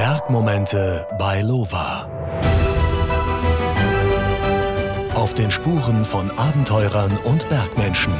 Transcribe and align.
Bergmomente 0.00 1.06
bei 1.18 1.42
Lova. 1.42 2.08
Auf 5.14 5.34
den 5.34 5.50
Spuren 5.50 6.06
von 6.06 6.30
Abenteurern 6.38 7.18
und 7.24 7.46
Bergmenschen. 7.50 8.14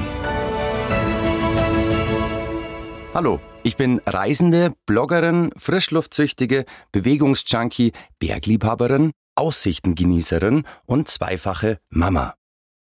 Hallo, 3.14 3.40
ich 3.62 3.78
bin 3.78 4.02
Reisende, 4.04 4.74
Bloggerin, 4.84 5.52
Frischluftsüchtige, 5.56 6.66
Bewegungsjunkie, 6.92 7.92
Bergliebhaberin, 8.18 9.12
Aussichtengenießerin 9.34 10.64
und 10.84 11.08
zweifache 11.08 11.78
Mama. 11.88 12.34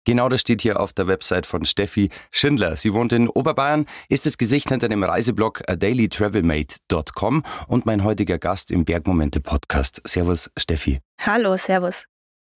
Genau 0.06 0.30
das 0.30 0.42
steht 0.42 0.62
hier 0.62 0.80
auf 0.80 0.94
der 0.94 1.08
Website 1.08 1.46
von 1.46 1.66
Steffi 1.66 2.10
Schindler. 2.32 2.78
Sie 2.78 2.94
wohnt 2.94 3.12
in 3.12 3.28
Oberbayern, 3.28 3.86
ist 4.08 4.26
das 4.26 4.38
Gesicht 4.38 4.70
hinter 4.70 4.88
dem 4.88 5.04
Reiseblog 5.04 5.64
dailytravelmate.com 5.68 7.44
und 7.68 7.86
mein 7.86 8.04
heutiger 8.04 8.38
Gast 8.38 8.72
im 8.72 8.86
Bergmomente 8.86 9.42
Podcast. 9.42 10.02
Servus, 10.06 10.50
Steffi. 10.58 11.00
Hallo, 11.20 11.58
servus. 11.58 12.06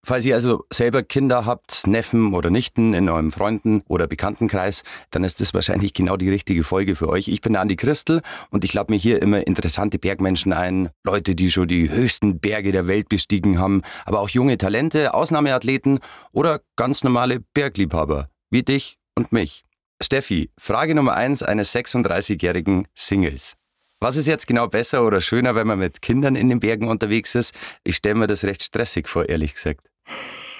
Falls 0.02 0.24
ihr 0.24 0.34
also 0.34 0.64
selber 0.72 1.02
Kinder 1.02 1.44
habt, 1.44 1.86
Neffen 1.86 2.32
oder 2.32 2.48
Nichten 2.48 2.94
in 2.94 3.08
eurem 3.08 3.32
Freunden- 3.32 3.82
oder 3.86 4.06
Bekanntenkreis, 4.06 4.82
dann 5.10 5.24
ist 5.24 5.40
das 5.40 5.52
wahrscheinlich 5.52 5.92
genau 5.92 6.16
die 6.16 6.30
richtige 6.30 6.64
Folge 6.64 6.96
für 6.96 7.08
euch. 7.10 7.28
Ich 7.28 7.42
bin 7.42 7.52
der 7.52 7.60
Andi 7.60 7.76
Christel 7.76 8.22
und 8.50 8.64
ich 8.64 8.72
lade 8.72 8.92
mir 8.92 8.98
hier 8.98 9.20
immer 9.20 9.46
interessante 9.46 9.98
Bergmenschen 9.98 10.54
ein. 10.54 10.88
Leute, 11.04 11.34
die 11.34 11.50
schon 11.50 11.68
die 11.68 11.90
höchsten 11.90 12.40
Berge 12.40 12.72
der 12.72 12.86
Welt 12.86 13.10
bestiegen 13.10 13.58
haben, 13.58 13.82
aber 14.06 14.20
auch 14.20 14.30
junge 14.30 14.56
Talente, 14.56 15.12
Ausnahmeathleten 15.12 16.00
oder 16.32 16.60
ganz 16.76 17.04
normale 17.04 17.40
Bergliebhaber, 17.52 18.30
wie 18.50 18.62
dich 18.62 18.98
und 19.14 19.32
mich. 19.32 19.64
Steffi, 20.02 20.50
Frage 20.58 20.94
Nummer 20.94 21.12
eins 21.14 21.42
eines 21.42 21.74
36-jährigen 21.74 22.88
Singles. 22.94 23.56
Was 24.02 24.16
ist 24.16 24.26
jetzt 24.26 24.46
genau 24.46 24.66
besser 24.66 25.06
oder 25.06 25.20
schöner, 25.20 25.54
wenn 25.54 25.66
man 25.66 25.78
mit 25.78 26.00
Kindern 26.00 26.34
in 26.34 26.48
den 26.48 26.58
Bergen 26.58 26.88
unterwegs 26.88 27.34
ist? 27.34 27.54
Ich 27.84 27.96
stelle 27.96 28.14
mir 28.14 28.26
das 28.26 28.44
recht 28.44 28.62
stressig 28.62 29.06
vor, 29.06 29.28
ehrlich 29.28 29.52
gesagt. 29.52 29.89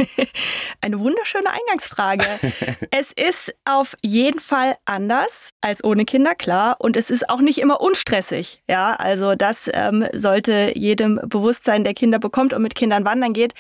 Eine 0.80 1.00
wunderschöne 1.00 1.50
Eingangsfrage. 1.50 2.24
es 2.90 3.12
ist 3.12 3.54
auf 3.64 3.96
jeden 4.02 4.40
Fall 4.40 4.76
anders 4.84 5.50
als 5.60 5.82
ohne 5.84 6.04
Kinder, 6.04 6.34
klar. 6.34 6.76
Und 6.78 6.96
es 6.96 7.10
ist 7.10 7.28
auch 7.28 7.40
nicht 7.40 7.58
immer 7.58 7.80
unstressig. 7.80 8.62
Ja, 8.68 8.94
also 8.94 9.34
das 9.34 9.70
ähm, 9.72 10.06
sollte 10.12 10.72
jedem 10.74 11.20
bewusst 11.24 11.64
sein, 11.64 11.84
der 11.84 11.94
Kinder 11.94 12.18
bekommt 12.18 12.52
und 12.52 12.62
mit 12.62 12.74
Kindern 12.74 13.04
wandern 13.04 13.32
geht. 13.32 13.54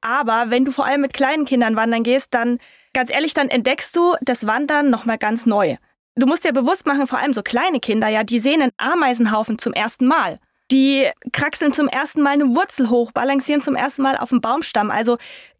Aber 0.00 0.46
wenn 0.48 0.64
du 0.64 0.72
vor 0.72 0.86
allem 0.86 1.00
mit 1.00 1.14
kleinen 1.14 1.44
Kindern 1.44 1.76
wandern 1.76 2.02
gehst, 2.02 2.34
dann, 2.34 2.58
ganz 2.92 3.10
ehrlich, 3.10 3.34
dann 3.34 3.48
entdeckst 3.48 3.94
du 3.96 4.14
das 4.20 4.46
Wandern 4.46 4.90
nochmal 4.90 5.18
ganz 5.18 5.46
neu. 5.46 5.76
Du 6.16 6.26
musst 6.26 6.44
dir 6.44 6.52
bewusst 6.52 6.86
machen, 6.86 7.08
vor 7.08 7.18
allem 7.18 7.34
so 7.34 7.42
kleine 7.42 7.80
Kinder, 7.80 8.08
ja, 8.08 8.22
die 8.22 8.38
sehen 8.38 8.62
einen 8.62 8.72
Ameisenhaufen 8.76 9.58
zum 9.58 9.72
ersten 9.72 10.06
Mal. 10.06 10.38
Die 10.70 11.10
kraxeln 11.32 11.72
zum 11.72 11.88
ersten 11.88 12.22
Mal 12.22 12.30
eine 12.30 12.54
Wurzel 12.54 12.88
hoch, 12.90 13.12
balancieren 13.12 13.62
zum 13.62 13.76
ersten 13.76 14.02
Mal 14.02 14.16
auf 14.16 14.30
dem 14.30 14.40
Baumstamm. 14.40 14.90
Also 14.90 15.18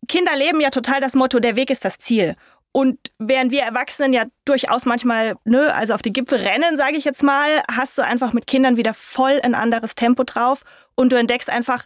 Kinder 0.08 0.34
leben 0.34 0.60
ja 0.60 0.70
total 0.70 1.00
das 1.00 1.14
Motto, 1.14 1.40
der 1.40 1.56
Weg 1.56 1.70
ist 1.70 1.84
das 1.84 1.98
Ziel. 1.98 2.36
Und 2.72 3.12
während 3.18 3.52
wir 3.52 3.62
Erwachsenen 3.62 4.12
ja 4.12 4.24
durchaus 4.44 4.84
manchmal, 4.84 5.36
nö, 5.44 5.68
also 5.68 5.94
auf 5.94 6.02
die 6.02 6.12
Gipfel 6.12 6.40
rennen, 6.40 6.76
sage 6.76 6.96
ich 6.96 7.04
jetzt 7.04 7.22
mal, 7.22 7.48
hast 7.70 7.96
du 7.96 8.02
einfach 8.02 8.32
mit 8.32 8.48
Kindern 8.48 8.76
wieder 8.76 8.94
voll 8.94 9.40
ein 9.42 9.54
anderes 9.54 9.94
Tempo 9.94 10.24
drauf 10.24 10.62
und 10.96 11.12
du 11.12 11.16
entdeckst 11.16 11.48
einfach 11.48 11.84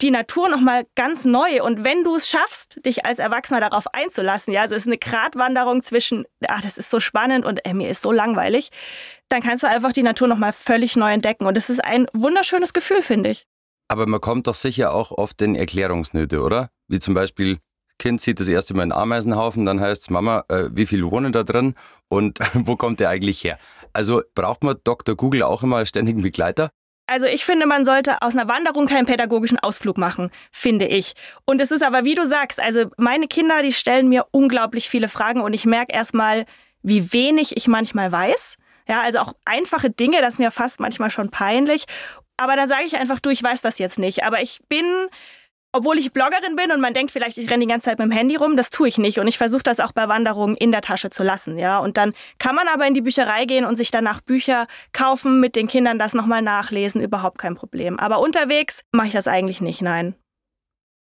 die 0.00 0.10
Natur 0.10 0.48
nochmal 0.48 0.86
ganz 0.94 1.24
neu. 1.24 1.62
Und 1.62 1.84
wenn 1.84 2.04
du 2.04 2.16
es 2.16 2.28
schaffst, 2.28 2.84
dich 2.84 3.04
als 3.04 3.18
Erwachsener 3.18 3.60
darauf 3.60 3.92
einzulassen, 3.94 4.52
ja, 4.52 4.62
also 4.62 4.74
es 4.74 4.82
ist 4.82 4.88
eine 4.88 4.98
Gratwanderung 4.98 5.82
zwischen, 5.82 6.24
ach, 6.46 6.62
das 6.62 6.78
ist 6.78 6.90
so 6.90 7.00
spannend 7.00 7.44
und 7.44 7.64
äh, 7.66 7.74
mir 7.74 7.88
ist 7.88 8.02
so 8.02 8.12
langweilig, 8.12 8.70
dann 9.28 9.42
kannst 9.42 9.62
du 9.62 9.68
einfach 9.68 9.92
die 9.92 10.02
Natur 10.02 10.28
nochmal 10.28 10.52
völlig 10.52 10.96
neu 10.96 11.12
entdecken. 11.12 11.46
Und 11.46 11.56
es 11.56 11.70
ist 11.70 11.84
ein 11.84 12.06
wunderschönes 12.12 12.72
Gefühl, 12.72 13.02
finde 13.02 13.30
ich. 13.30 13.46
Aber 13.88 14.06
man 14.06 14.20
kommt 14.20 14.46
doch 14.46 14.54
sicher 14.54 14.94
auch 14.94 15.10
oft 15.10 15.40
in 15.42 15.54
Erklärungsnöte, 15.54 16.40
oder? 16.40 16.70
Wie 16.88 16.98
zum 16.98 17.14
Beispiel, 17.14 17.58
Kind 17.98 18.20
sieht 18.20 18.40
das 18.40 18.48
erste 18.48 18.74
Mal 18.74 18.82
einen 18.82 18.92
Ameisenhaufen, 18.92 19.66
dann 19.66 19.80
heißt 19.80 20.02
es, 20.02 20.10
Mama, 20.10 20.44
äh, 20.48 20.70
wie 20.72 20.86
viel 20.86 21.04
wohnen 21.10 21.32
da 21.32 21.44
drin 21.44 21.74
und 22.08 22.38
wo 22.54 22.76
kommt 22.76 23.00
der 23.00 23.10
eigentlich 23.10 23.44
her? 23.44 23.58
Also 23.92 24.22
braucht 24.34 24.64
man 24.64 24.76
Dr. 24.82 25.14
Google 25.14 25.42
auch 25.42 25.62
immer 25.62 25.76
als 25.76 25.90
ständigen 25.90 26.22
Begleiter? 26.22 26.70
Also 27.12 27.26
ich 27.26 27.44
finde, 27.44 27.66
man 27.66 27.84
sollte 27.84 28.22
aus 28.22 28.32
einer 28.32 28.48
Wanderung 28.48 28.86
keinen 28.86 29.04
pädagogischen 29.04 29.58
Ausflug 29.58 29.98
machen, 29.98 30.30
finde 30.50 30.86
ich. 30.86 31.12
Und 31.44 31.60
es 31.60 31.70
ist 31.70 31.82
aber, 31.82 32.06
wie 32.06 32.14
du 32.14 32.26
sagst, 32.26 32.58
also 32.58 32.86
meine 32.96 33.26
Kinder, 33.28 33.62
die 33.62 33.74
stellen 33.74 34.08
mir 34.08 34.24
unglaublich 34.30 34.88
viele 34.88 35.10
Fragen 35.10 35.42
und 35.42 35.52
ich 35.52 35.66
merke 35.66 35.92
erstmal, 35.92 36.46
wie 36.82 37.12
wenig 37.12 37.54
ich 37.54 37.68
manchmal 37.68 38.10
weiß. 38.10 38.56
Ja, 38.88 39.02
also 39.02 39.18
auch 39.18 39.34
einfache 39.44 39.90
Dinge, 39.90 40.22
das 40.22 40.34
ist 40.34 40.38
mir 40.38 40.50
fast 40.50 40.80
manchmal 40.80 41.10
schon 41.10 41.30
peinlich. 41.30 41.84
Aber 42.38 42.56
dann 42.56 42.66
sage 42.66 42.84
ich 42.86 42.96
einfach, 42.96 43.20
du, 43.20 43.28
ich 43.28 43.42
weiß 43.42 43.60
das 43.60 43.78
jetzt 43.78 43.98
nicht. 43.98 44.24
Aber 44.24 44.40
ich 44.40 44.62
bin 44.70 44.86
obwohl 45.72 45.98
ich 45.98 46.12
Bloggerin 46.12 46.54
bin 46.54 46.70
und 46.70 46.80
man 46.80 46.94
denkt 46.94 47.12
vielleicht, 47.12 47.38
ich 47.38 47.50
renne 47.50 47.64
die 47.64 47.70
ganze 47.70 47.86
Zeit 47.86 47.98
mit 47.98 48.06
dem 48.06 48.12
Handy 48.12 48.36
rum, 48.36 48.56
das 48.56 48.70
tue 48.70 48.88
ich 48.88 48.98
nicht. 48.98 49.18
Und 49.18 49.26
ich 49.26 49.38
versuche 49.38 49.62
das 49.62 49.80
auch 49.80 49.92
bei 49.92 50.06
Wanderungen 50.08 50.56
in 50.56 50.70
der 50.70 50.82
Tasche 50.82 51.10
zu 51.10 51.22
lassen. 51.22 51.58
Ja? 51.58 51.78
Und 51.78 51.96
dann 51.96 52.12
kann 52.38 52.54
man 52.54 52.68
aber 52.68 52.86
in 52.86 52.94
die 52.94 53.00
Bücherei 53.00 53.46
gehen 53.46 53.64
und 53.64 53.76
sich 53.76 53.90
danach 53.90 54.20
Bücher 54.20 54.66
kaufen, 54.92 55.40
mit 55.40 55.56
den 55.56 55.68
Kindern 55.68 55.98
das 55.98 56.12
nochmal 56.12 56.42
nachlesen, 56.42 57.00
überhaupt 57.00 57.38
kein 57.38 57.54
Problem. 57.54 57.98
Aber 57.98 58.20
unterwegs 58.20 58.82
mache 58.92 59.08
ich 59.08 59.12
das 59.14 59.26
eigentlich 59.26 59.60
nicht, 59.60 59.80
nein. 59.80 60.14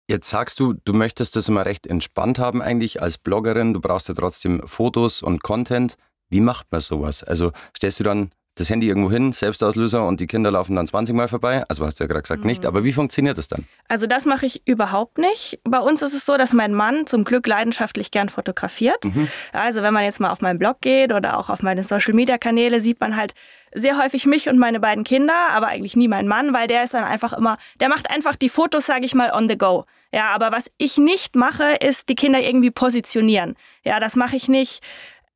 Jetzt 0.08 0.28
sagst 0.28 0.60
du, 0.60 0.74
du 0.84 0.92
möchtest 0.92 1.34
das 1.34 1.48
immer 1.48 1.64
recht 1.64 1.86
entspannt 1.86 2.38
haben 2.38 2.60
eigentlich 2.60 3.00
als 3.00 3.18
Bloggerin. 3.18 3.72
Du 3.72 3.80
brauchst 3.80 4.08
ja 4.08 4.14
trotzdem 4.14 4.66
Fotos 4.66 5.22
und 5.22 5.42
Content. 5.42 5.96
Wie 6.28 6.40
macht 6.40 6.70
man 6.70 6.80
sowas? 6.80 7.24
Also 7.24 7.52
stellst 7.76 8.00
du 8.00 8.04
dann 8.04 8.30
das 8.56 8.70
Handy 8.70 8.88
irgendwo 8.88 9.10
hin, 9.10 9.32
Selbstauslöser 9.32 10.06
und 10.06 10.20
die 10.20 10.26
Kinder 10.26 10.50
laufen 10.50 10.76
dann 10.76 10.86
20 10.86 11.14
Mal 11.14 11.28
vorbei. 11.28 11.64
Also 11.68 11.84
hast 11.84 11.98
du 11.98 12.04
ja 12.04 12.08
gerade 12.08 12.22
gesagt 12.22 12.42
mhm. 12.42 12.46
nicht, 12.46 12.66
aber 12.66 12.84
wie 12.84 12.92
funktioniert 12.92 13.36
das 13.36 13.48
dann? 13.48 13.66
Also 13.88 14.06
das 14.06 14.26
mache 14.26 14.46
ich 14.46 14.66
überhaupt 14.66 15.18
nicht. 15.18 15.58
Bei 15.64 15.80
uns 15.80 16.02
ist 16.02 16.14
es 16.14 16.24
so, 16.24 16.36
dass 16.36 16.52
mein 16.52 16.72
Mann 16.72 17.06
zum 17.06 17.24
Glück 17.24 17.46
leidenschaftlich 17.46 18.10
gern 18.10 18.28
fotografiert. 18.28 19.04
Mhm. 19.04 19.28
Also 19.52 19.82
wenn 19.82 19.92
man 19.92 20.04
jetzt 20.04 20.20
mal 20.20 20.30
auf 20.30 20.40
meinen 20.40 20.58
Blog 20.58 20.80
geht 20.80 21.12
oder 21.12 21.38
auch 21.38 21.50
auf 21.50 21.62
meine 21.62 21.82
Social-Media-Kanäle, 21.82 22.80
sieht 22.80 23.00
man 23.00 23.16
halt 23.16 23.34
sehr 23.74 23.98
häufig 23.98 24.24
mich 24.24 24.48
und 24.48 24.56
meine 24.58 24.78
beiden 24.78 25.02
Kinder, 25.02 25.34
aber 25.50 25.66
eigentlich 25.66 25.96
nie 25.96 26.06
mein 26.06 26.28
Mann, 26.28 26.52
weil 26.52 26.68
der 26.68 26.84
ist 26.84 26.94
dann 26.94 27.02
einfach 27.02 27.32
immer, 27.32 27.58
der 27.80 27.88
macht 27.88 28.08
einfach 28.08 28.36
die 28.36 28.48
Fotos, 28.48 28.86
sage 28.86 29.04
ich 29.04 29.14
mal, 29.14 29.32
on 29.32 29.48
the 29.48 29.58
go. 29.58 29.84
Ja, 30.12 30.30
aber 30.30 30.52
was 30.52 30.70
ich 30.78 30.96
nicht 30.96 31.34
mache, 31.34 31.74
ist 31.80 32.08
die 32.08 32.14
Kinder 32.14 32.40
irgendwie 32.40 32.70
positionieren. 32.70 33.56
Ja, 33.82 33.98
das 33.98 34.14
mache 34.14 34.36
ich 34.36 34.48
nicht 34.48 34.80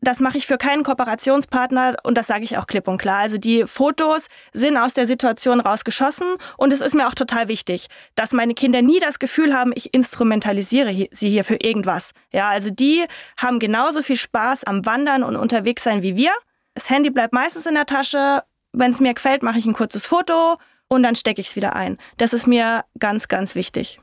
das 0.01 0.21
mache 0.21 0.39
ich 0.39 0.47
für 0.47 0.59
keinen 0.59 0.85
Kooperationspartner 0.85 1.97
und 2.05 2.17
das 2.17 2.29
sage 2.29 2.45
ich 2.45 2.57
auch 2.57 2.67
klipp 2.67 2.87
und 2.89 2.99
klar. 2.99 3.19
Also 3.19 3.39
die 3.39 3.65
Fotos 3.67 4.27
sind 4.53 4.77
aus 4.77 4.95
der 4.95 5.07
Situation 5.07 5.61
rausgeschossen 5.61 6.29
und 6.57 6.73
es 6.73 6.81
ist 6.81 6.95
mir 6.95 7.09
auch 7.09 7.15
total 7.15 7.49
wichtig, 7.49 7.89
dass 8.15 8.33
meine 8.33 8.55
Kinder 8.55 8.83
nie 8.83 9.01
das 9.01 9.19
Gefühl 9.19 9.55
haben, 9.55 9.73
ich 9.75 9.93
instrumentalisiere 9.95 11.09
sie 11.11 11.31
hier 11.31 11.45
für 11.45 11.57
irgendwas. 11.57 12.13
Ja, 12.33 12.49
also 12.49 12.71
die 12.71 13.05
haben 13.37 13.59
genauso 13.59 14.03
viel 14.03 14.17
Spaß 14.17 14.65
am 14.65 14.87
Wandern 14.87 15.25
und 15.25 15.37
unterwegs 15.37 15.83
sein 15.83 16.03
wie 16.03 16.17
wir. 16.17 16.33
Das 16.75 16.91
Handy 16.91 17.11
bleibt 17.11 17.33
meistens 17.33 17.67
in 17.67 17.75
der 17.75 17.87
Tasche. 17.87 18.43
Wenn 18.73 18.93
es 18.93 19.01
mir 19.01 19.15
gefällt, 19.15 19.43
mache 19.43 19.59
ich 19.59 19.67
ein 19.67 19.73
kurzes 19.73 20.07
Foto 20.07 20.57
und 20.89 21.03
dann 21.03 21.17
stecke 21.17 21.41
ich 21.41 21.49
es 21.49 21.57
wieder 21.57 21.75
ein. 21.75 21.99
Das 22.19 22.33
ist 22.33 22.47
mir 22.47 22.85
ganz, 22.99 23.27
ganz 23.27 23.55
wichtig. 23.55 24.01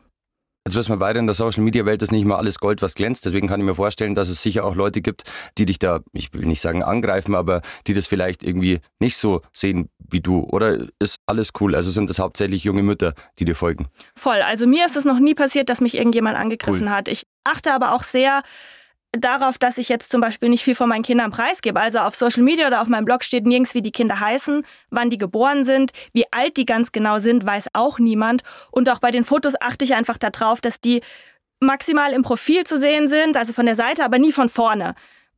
Jetzt 0.68 0.76
wissen 0.76 0.94
wir 0.94 0.98
beide, 0.98 1.20
in 1.20 1.28
der 1.28 1.36
Social-Media-Welt 1.36 2.02
ist 2.02 2.12
nicht 2.12 2.24
immer 2.24 2.40
alles 2.40 2.58
Gold, 2.58 2.81
was 2.81 2.96
glänzt. 2.96 3.24
Deswegen 3.24 3.48
kann 3.48 3.59
ich 3.59 3.66
mir 3.68 3.76
vorstellen, 3.76 4.16
dass 4.16 4.30
es 4.30 4.42
sicher 4.42 4.66
auch 4.66 4.74
Leute 4.74 5.02
gibt, 5.02 5.22
die 5.59 5.68
dich 5.68 5.78
da, 5.78 6.00
ich 6.12 6.34
will 6.34 6.48
nicht 6.48 6.59
sagen 6.59 6.81
angreifen, 6.81 7.36
aber 7.36 7.62
die 7.86 7.94
das 7.94 8.08
vielleicht 8.08 8.44
irgendwie 8.44 8.80
nicht 9.00 9.16
so 9.16 9.42
sehen 9.53 9.90
wie 10.00 10.22
du. 10.22 10.40
Oder 10.40 10.88
ist 10.98 11.20
alles 11.28 11.52
cool? 11.59 11.76
Also 11.76 11.92
sind 11.92 12.09
das 12.09 12.18
hauptsächlich 12.18 12.64
junge 12.64 12.81
Mütter, 12.81 13.14
die 13.38 13.46
dir 13.46 13.56
folgen? 13.56 13.90
Voll. 14.16 14.42
Also 14.42 14.66
mir 14.66 14.88
ist 14.88 14.96
es 14.96 15.06
noch 15.06 15.20
nie 15.20 15.36
passiert, 15.36 15.70
dass 15.70 15.81
mich 15.81 15.94
irgendjemand 15.94 16.36
angegriffen 16.36 16.88
cool. 16.88 16.90
hat. 16.90 17.09
Ich 17.09 17.28
achte 17.44 17.72
aber 17.72 17.94
auch 17.94 18.02
sehr 18.02 18.42
darauf, 19.18 19.58
dass 19.58 19.78
ich 19.78 19.90
jetzt 19.90 20.12
zum 20.12 20.22
Beispiel 20.22 20.50
nicht 20.50 20.64
viel 20.64 20.76
von 20.76 20.90
meinen 20.90 21.03
Kindern 21.03 21.31
preisgebe. 21.31 21.80
Also 21.80 22.00
auf 22.00 22.16
Social 22.16 22.44
Media 22.44 22.68
oder 22.68 22.81
auf 22.81 22.88
meinem 22.88 23.06
Blog 23.06 23.24
steht 23.24 23.46
nirgends, 23.46 23.74
wie 23.74 23.81
die 23.81 23.92
Kinder 23.92 24.20
heißen, 24.20 24.66
wann 24.90 25.09
die 25.09 25.18
geboren 25.18 25.66
sind, 25.66 25.92
wie 26.14 26.26
alt 26.32 26.58
die 26.58 26.66
ganz 26.66 26.91
genau 26.91 27.20
sind, 27.20 27.46
weiß 27.46 27.70
auch 27.73 28.00
niemand. 28.00 28.44
Und 28.72 28.90
auch 28.90 29.00
bei 29.00 29.12
den 29.12 29.23
Fotos 29.23 29.53
achte 29.59 29.85
ich 29.85 29.96
einfach 29.96 30.17
darauf, 30.17 30.62
dass 30.62 30.79
die 30.79 31.02
maximal 31.59 32.14
im 32.14 32.23
Profil 32.23 32.66
zu 32.66 32.78
sehen 32.78 33.08
sind, 33.08 33.38
also 33.38 33.53
von 33.53 33.66
der 33.66 33.76
Seite, 33.76 34.03
aber 34.03 34.20
nie 34.20 34.32
von 34.32 34.50
vorne. 34.50 34.96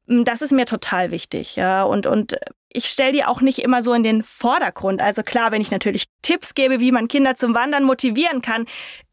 Das 0.08 0.42
ist 0.42 0.52
mir 0.52 0.66
total 0.66 1.12
wichtig. 1.12 1.56
Ja. 1.58 1.84
Und, 1.84 2.08
und 2.08 2.38
ich 2.70 2.86
stelle 2.86 3.12
die 3.12 3.26
auch 3.26 3.42
nicht 3.42 3.60
immer 3.60 3.82
so 3.82 3.94
in 3.94 4.04
den 4.04 4.24
Vordergrund. 4.24 5.02
Also 5.02 5.24
klar, 5.24 5.52
wenn 5.52 5.62
ich 5.62 5.72
natürlich 5.72 6.06
Tipps 6.22 6.54
gebe, 6.54 6.80
wie 6.80 6.92
man 6.92 7.08
Kinder 7.08 7.36
zum 7.36 7.54
Wandern 7.54 7.84
motivieren 7.84 8.42
kann, 8.42 8.66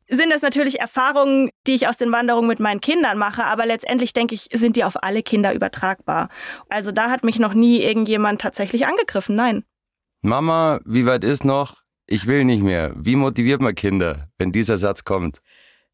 sind 0.08 0.30
das 0.30 0.42
natürlich 0.42 0.80
Erfahrungen, 0.80 1.50
die 1.66 1.74
ich 1.74 1.88
aus 1.88 1.96
den 1.96 2.12
Wanderungen 2.12 2.48
mit 2.48 2.60
meinen 2.60 2.80
Kindern 2.80 3.18
mache, 3.18 3.44
aber 3.44 3.66
letztendlich 3.66 4.12
denke 4.12 4.34
ich, 4.34 4.48
sind 4.52 4.76
die 4.76 4.84
auf 4.84 5.02
alle 5.02 5.22
Kinder 5.22 5.54
übertragbar. 5.54 6.28
Also 6.68 6.92
da 6.92 7.10
hat 7.10 7.24
mich 7.24 7.38
noch 7.38 7.54
nie 7.54 7.82
irgendjemand 7.82 8.40
tatsächlich 8.40 8.86
angegriffen, 8.86 9.36
nein. 9.36 9.64
Mama, 10.22 10.80
wie 10.84 11.06
weit 11.06 11.24
ist 11.24 11.44
noch? 11.44 11.82
Ich 12.06 12.26
will 12.26 12.44
nicht 12.44 12.62
mehr. 12.62 12.92
Wie 12.96 13.16
motiviert 13.16 13.60
man 13.60 13.74
Kinder, 13.74 14.28
wenn 14.38 14.52
dieser 14.52 14.76
Satz 14.76 15.04
kommt? 15.04 15.40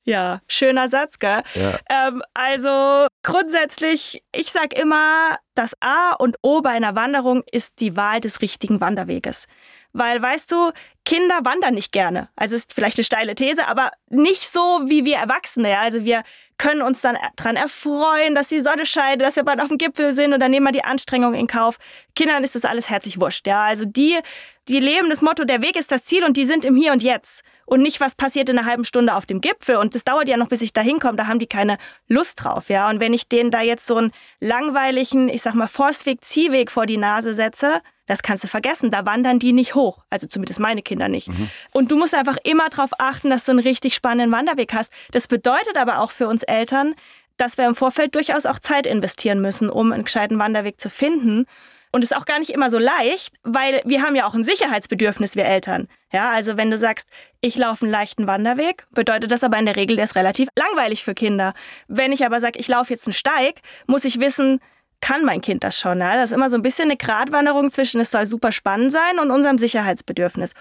Ja, 0.05 0.41
schöner 0.49 0.89
Satz, 0.89 1.19
gell? 1.19 1.43
Ja. 1.55 1.79
Ähm, 1.89 2.23
also 2.33 3.07
grundsätzlich, 3.23 4.23
ich 4.33 4.51
sage 4.51 4.81
immer, 4.81 5.37
das 5.55 5.75
A 5.81 6.15
und 6.19 6.37
O 6.43 6.63
bei 6.63 6.71
einer 6.71 6.97
Wanderung 6.97 7.43
ist 7.51 7.81
die 7.81 7.97
Wahl 7.97 8.21
des 8.21 8.41
richtigen 8.41 8.81
Wanderweges. 8.81 9.47
Weil, 9.93 10.23
weißt 10.23 10.51
du, 10.53 10.71
Kinder 11.05 11.41
wandern 11.43 11.75
nicht 11.75 11.91
gerne. 11.91 12.29
Also 12.37 12.55
ist 12.55 12.73
vielleicht 12.73 12.99
eine 12.99 13.05
steile 13.05 13.35
These, 13.35 13.67
aber 13.67 13.91
nicht 14.09 14.49
so 14.49 14.61
wie 14.85 15.05
wir 15.05 15.17
Erwachsene. 15.17 15.71
Ja? 15.71 15.81
Also 15.81 16.05
wir 16.05 16.23
können 16.59 16.83
uns 16.83 17.01
dann 17.01 17.17
daran 17.37 17.57
erfreuen, 17.57 18.35
dass 18.35 18.49
die 18.49 18.61
Sonne 18.61 18.87
scheint, 18.87 19.23
dass 19.23 19.37
wir 19.37 19.43
bald 19.43 19.61
auf 19.61 19.69
dem 19.69 19.79
Gipfel 19.79 20.15
sind 20.15 20.33
und 20.33 20.41
dann 20.41 20.51
nehmen 20.51 20.67
wir 20.67 20.73
die 20.73 20.85
Anstrengung 20.85 21.35
in 21.35 21.47
Kauf. 21.47 21.79
Kindern 22.15 22.45
ist 22.45 22.55
das 22.55 22.65
alles 22.65 22.89
herzlich 22.89 23.21
wurscht. 23.21 23.47
Ja? 23.47 23.65
Also 23.65 23.85
die, 23.85 24.19
die 24.69 24.81
leben 24.81 25.11
das 25.11 25.23
Motto, 25.23 25.45
der 25.45 25.63
Weg 25.63 25.77
ist 25.77 25.91
das 25.91 26.05
Ziel 26.05 26.25
und 26.25 26.37
die 26.37 26.45
sind 26.45 26.65
im 26.65 26.77
Hier 26.77 26.93
und 26.93 27.03
Jetzt. 27.03 27.43
Und 27.67 27.83
nicht, 27.83 28.01
was 28.01 28.15
passiert 28.15 28.49
in 28.49 28.59
einer 28.59 28.67
halben 28.67 28.85
Stunde 28.85 29.15
auf 29.15 29.27
dem 29.27 29.41
Gipfel. 29.41 29.77
Und 29.77 29.95
das 29.95 30.03
dauert 30.05 30.29
ja 30.29 30.37
noch, 30.37 30.49
bis 30.49 30.61
ich 30.61 30.73
da 30.73 30.81
hinkomme. 30.81 31.17
Da 31.17 31.29
haben 31.29 31.39
die 31.39 31.47
keine 31.47 31.79
Lust 32.09 32.43
drauf. 32.43 32.69
Ja? 32.69 32.91
Und 32.91 32.99
wenn 32.99 33.13
ich 33.13 33.29
denen 33.29 33.51
da 33.51 33.63
jetzt 33.63 33.87
so 33.87 33.97
einen 33.97 34.13
langweiligen, 34.41 35.29
ich 35.29 35.43
sag 35.43 35.55
mal, 35.55 35.69
Forstweg, 35.69 36.25
Ziehweg 36.25 36.71
vor 36.71 36.87
die 36.87 36.97
Nase 36.97 37.33
setze, 37.33 37.81
das 38.07 38.23
kannst 38.23 38.43
du 38.43 38.49
vergessen. 38.49 38.91
Da 38.91 39.07
wandern 39.07 39.39
die 39.39 39.53
nicht 39.53 39.77
hoch. 39.77 40.03
Also 40.11 40.27
zumindest 40.27 40.59
meine 40.59 40.83
Kinder 40.83 41.09
nicht. 41.09 41.29
Mhm. 41.29 41.49
Und 41.71 41.93
du 41.93 41.97
musst 41.97 42.13
einfach 42.13 42.39
immer 42.43 42.69
darauf 42.69 42.91
achten, 42.99 43.31
dass 43.31 43.45
du 43.45 43.53
einen 43.53 43.61
richtig 43.61 43.95
spannenden 43.95 44.33
Wanderweg 44.33 44.73
hast. 44.73 44.93
Das 45.13 45.29
bedeutet 45.29 45.77
aber 45.77 46.01
auch 46.01 46.11
für 46.11 46.27
uns 46.27 46.43
Eltern, 46.43 46.97
dass 47.37 47.57
wir 47.57 47.67
im 47.67 47.77
Vorfeld 47.77 48.17
durchaus 48.17 48.47
auch 48.47 48.59
Zeit 48.59 48.87
investieren 48.87 49.41
müssen, 49.41 49.71
um 49.71 49.93
einen 49.93 50.05
gescheiten 50.05 50.41
Wanderweg 50.41 50.81
zu 50.81 50.91
finden. 50.91 51.47
Und 51.93 52.05
ist 52.05 52.15
auch 52.15 52.25
gar 52.25 52.39
nicht 52.39 52.51
immer 52.51 52.71
so 52.71 52.79
leicht, 52.79 53.35
weil 53.43 53.83
wir 53.85 54.03
haben 54.03 54.15
ja 54.15 54.27
auch 54.27 54.35
ein 54.35 54.45
Sicherheitsbedürfnis, 54.45 55.35
wir 55.35 55.45
Eltern. 55.45 55.89
Ja, 56.13 56.31
also 56.31 56.57
wenn 56.57 56.71
du 56.71 56.79
sagst, 56.79 57.09
ich 57.41 57.57
laufe 57.57 57.85
einen 57.85 57.93
leichten 57.93 58.27
Wanderweg, 58.29 58.87
bedeutet 58.93 59.31
das 59.33 59.43
aber 59.43 59.59
in 59.59 59.67
der 59.67 59.77
Regel, 59.77 59.97
der 59.97 60.05
ist 60.05 60.15
relativ 60.15 60.49
langweilig 60.57 61.03
für 61.03 61.15
Kinder. 61.15 61.53
Wenn 61.89 62.13
ich 62.13 62.25
aber 62.25 62.41
sage, 62.41 62.59
ich 62.59 62.69
laufe 62.69 62.93
jetzt 62.93 63.07
einen 63.07 63.15
Steig, 63.15 63.61
muss 63.87 64.05
ich 64.05 64.21
wissen, 64.21 64.61
kann 65.01 65.25
mein 65.25 65.41
Kind 65.41 65.65
das 65.65 65.79
schon? 65.79 65.99
Ne? 65.99 66.11
Das 66.15 66.31
ist 66.31 66.37
immer 66.37 66.51
so 66.51 66.57
ein 66.57 66.63
bisschen 66.63 66.87
eine 66.87 66.97
Gratwanderung 66.97 67.71
zwischen, 67.71 68.01
es 68.01 68.11
soll 68.11 68.27
super 68.27 68.53
spannend 68.53 68.93
sein 68.93 69.19
und 69.19 69.31
unserem 69.31 69.59
Sicherheitsbedürfnis. 69.59 70.53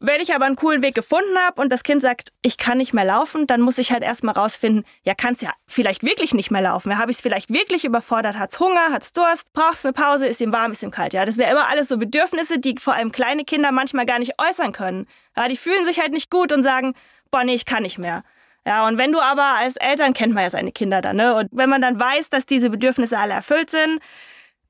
Wenn 0.00 0.20
ich 0.20 0.32
aber 0.32 0.44
einen 0.44 0.54
coolen 0.54 0.80
Weg 0.80 0.94
gefunden 0.94 1.36
habe 1.38 1.60
und 1.60 1.70
das 1.72 1.82
Kind 1.82 2.02
sagt, 2.02 2.28
ich 2.42 2.56
kann 2.56 2.78
nicht 2.78 2.92
mehr 2.92 3.04
laufen, 3.04 3.48
dann 3.48 3.60
muss 3.60 3.78
ich 3.78 3.90
halt 3.90 4.04
erstmal 4.04 4.34
rausfinden, 4.34 4.84
ja, 5.02 5.14
kannst 5.14 5.42
ja 5.42 5.52
vielleicht 5.66 6.04
wirklich 6.04 6.34
nicht 6.34 6.52
mehr 6.52 6.62
laufen. 6.62 6.90
Ja, 6.90 6.98
habe 6.98 7.10
ich 7.10 7.16
es 7.16 7.20
vielleicht 7.20 7.52
wirklich 7.52 7.84
überfordert? 7.84 8.38
Hat 8.38 8.52
es 8.52 8.60
Hunger? 8.60 8.92
Hat 8.92 9.02
es 9.02 9.12
Durst? 9.12 9.52
Brauchst 9.52 9.84
du 9.84 9.88
eine 9.88 9.94
Pause? 9.94 10.26
Ist 10.26 10.40
ihm 10.40 10.52
warm? 10.52 10.70
Ist 10.70 10.84
ihm 10.84 10.92
kalt? 10.92 11.14
Ja, 11.14 11.24
das 11.24 11.34
sind 11.34 11.44
ja 11.44 11.50
immer 11.50 11.68
alles 11.68 11.88
so 11.88 11.98
Bedürfnisse, 11.98 12.60
die 12.60 12.76
vor 12.78 12.94
allem 12.94 13.10
kleine 13.10 13.44
Kinder 13.44 13.72
manchmal 13.72 14.06
gar 14.06 14.20
nicht 14.20 14.34
äußern 14.38 14.72
können. 14.72 15.06
Ja, 15.36 15.48
die 15.48 15.56
fühlen 15.56 15.84
sich 15.84 16.00
halt 16.00 16.12
nicht 16.12 16.30
gut 16.30 16.52
und 16.52 16.62
sagen, 16.62 16.94
boah, 17.32 17.42
nee, 17.42 17.54
ich 17.54 17.66
kann 17.66 17.82
nicht 17.82 17.98
mehr. 17.98 18.22
Ja, 18.64 18.86
und 18.86 18.98
wenn 18.98 19.12
du 19.12 19.20
aber 19.20 19.56
als 19.56 19.76
Eltern 19.76 20.14
kennt 20.14 20.34
man 20.34 20.44
ja 20.44 20.50
seine 20.50 20.72
Kinder 20.72 21.00
dann, 21.00 21.16
ne? 21.16 21.34
Und 21.34 21.48
wenn 21.52 21.70
man 21.70 21.80
dann 21.80 21.98
weiß, 21.98 22.28
dass 22.28 22.46
diese 22.46 22.70
Bedürfnisse 22.70 23.18
alle 23.18 23.32
erfüllt 23.32 23.70
sind, 23.70 24.00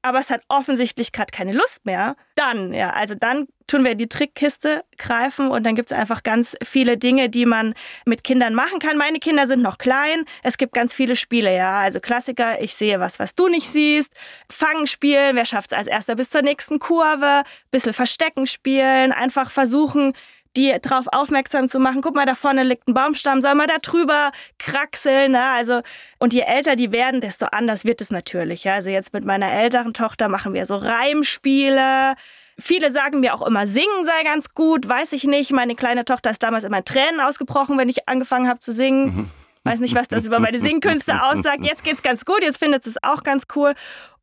aber 0.03 0.21
es 0.21 0.31
hat 0.31 0.43
offensichtlich 0.49 1.13
gerade 1.13 1.33
keine 1.33 1.53
Lust 1.53 1.85
mehr, 1.85 2.15
dann, 2.37 2.73
ja, 2.73 2.91
also 2.91 3.15
dann 3.15 3.49
tun 3.69 3.85
wir 3.85 3.93
in 3.93 3.99
die 3.99 4.09
Trickkiste 4.09 4.85
greifen 4.97 5.49
und 5.49 5.65
dann 5.65 5.77
gibt 5.77 5.93
es 5.93 5.97
einfach 5.97 6.23
ganz 6.23 6.57
viele 6.65 6.97
Dinge, 6.97 7.29
die 7.29 7.47
man 7.47 7.75
mit 8.05 8.25
Kindern 8.25 8.55
machen 8.55 8.81
kann. 8.81 8.97
Meine 8.97 9.21
Kinder 9.21 9.47
sind 9.47 9.63
noch 9.63 9.79
klein, 9.79 10.25
es 10.43 10.59
gibt 10.59 10.73
ganz 10.73 10.93
viele 10.93 11.15
Spiele, 11.15 11.55
ja, 11.55 11.79
also 11.79 12.01
Klassiker, 12.01 12.61
ich 12.61 12.75
sehe 12.75 12.99
was, 12.99 13.19
was 13.19 13.35
du 13.35 13.49
nicht 13.49 13.69
siehst, 13.69 14.13
Fangen 14.51 14.87
spielen, 14.87 15.37
wer 15.37 15.45
schafft 15.47 15.73
es 15.73 15.79
als 15.79 15.87
erster 15.87 16.17
bis 16.17 16.31
zur 16.31 16.43
nächsten 16.43 16.79
Kurve, 16.79 17.45
bisschen 17.71 17.93
Verstecken 17.93 18.47
spielen, 18.47 19.13
einfach 19.13 19.51
versuchen, 19.51 20.15
die 20.57 20.75
darauf 20.81 21.07
aufmerksam 21.13 21.69
zu 21.69 21.79
machen, 21.79 22.01
guck 22.01 22.15
mal, 22.15 22.27
da 22.27 22.35
vorne 22.35 22.65
liegt 22.65 22.89
ein 22.89 22.95
Baumstamm, 22.95 23.43
soll 23.43 23.55
mal 23.55 23.67
da 23.67 23.79
drüber 23.79 24.33
kraxeln. 24.59 25.33
Ne? 25.33 25.43
Also, 25.43 25.83
und 26.19 26.33
je 26.33 26.41
älter 26.41 26.75
die 26.75 26.91
werden, 26.91 27.21
desto 27.21 27.47
anders 27.47 27.85
wird 27.85 28.01
es 28.01 28.11
natürlich. 28.11 28.65
Ja? 28.65 28.75
Also 28.75 28.91
jetzt 28.91 29.13
mit 29.13 29.25
meiner 29.25 29.53
älteren 29.53 29.95
Tochter 29.95 30.29
machen 30.29 30.55
wir 30.55 30.67
so 30.67 30.77
Reimspiele. 30.77 32.15
Viele 32.61 32.91
sagen 32.91 33.21
mir 33.21 33.35
auch 33.35 33.47
immer, 33.47 33.67
singen 33.67 34.05
sei 34.05 34.25
ganz 34.25 34.53
gut, 34.53 34.89
weiß 34.89 35.13
ich 35.13 35.25
nicht. 35.25 35.53
Meine 35.53 35.77
kleine 35.77 36.05
Tochter 36.05 36.31
ist 36.31 36.43
damals 36.43 36.65
immer 36.65 36.79
in 36.79 36.85
Tränen 36.85 37.21
ausgebrochen, 37.21 37.79
wenn 37.79 37.89
ich 37.89 38.09
angefangen 38.09 38.49
habe 38.49 38.59
zu 38.59 38.73
singen. 38.73 39.05
Mhm. 39.05 39.31
Weiß 39.65 39.81
nicht, 39.81 39.95
was 39.95 40.09
das 40.09 40.27
über 40.27 40.41
meine 40.41 40.59
Singkünste 40.61 41.23
aussagt. 41.23 41.61
Jetzt 41.63 41.85
geht 41.85 41.95
es 41.95 42.03
ganz 42.03 42.25
gut, 42.25 42.43
jetzt 42.43 42.59
findet 42.59 42.87
es 42.87 42.97
auch 43.03 43.23
ganz 43.23 43.45
cool. 43.55 43.75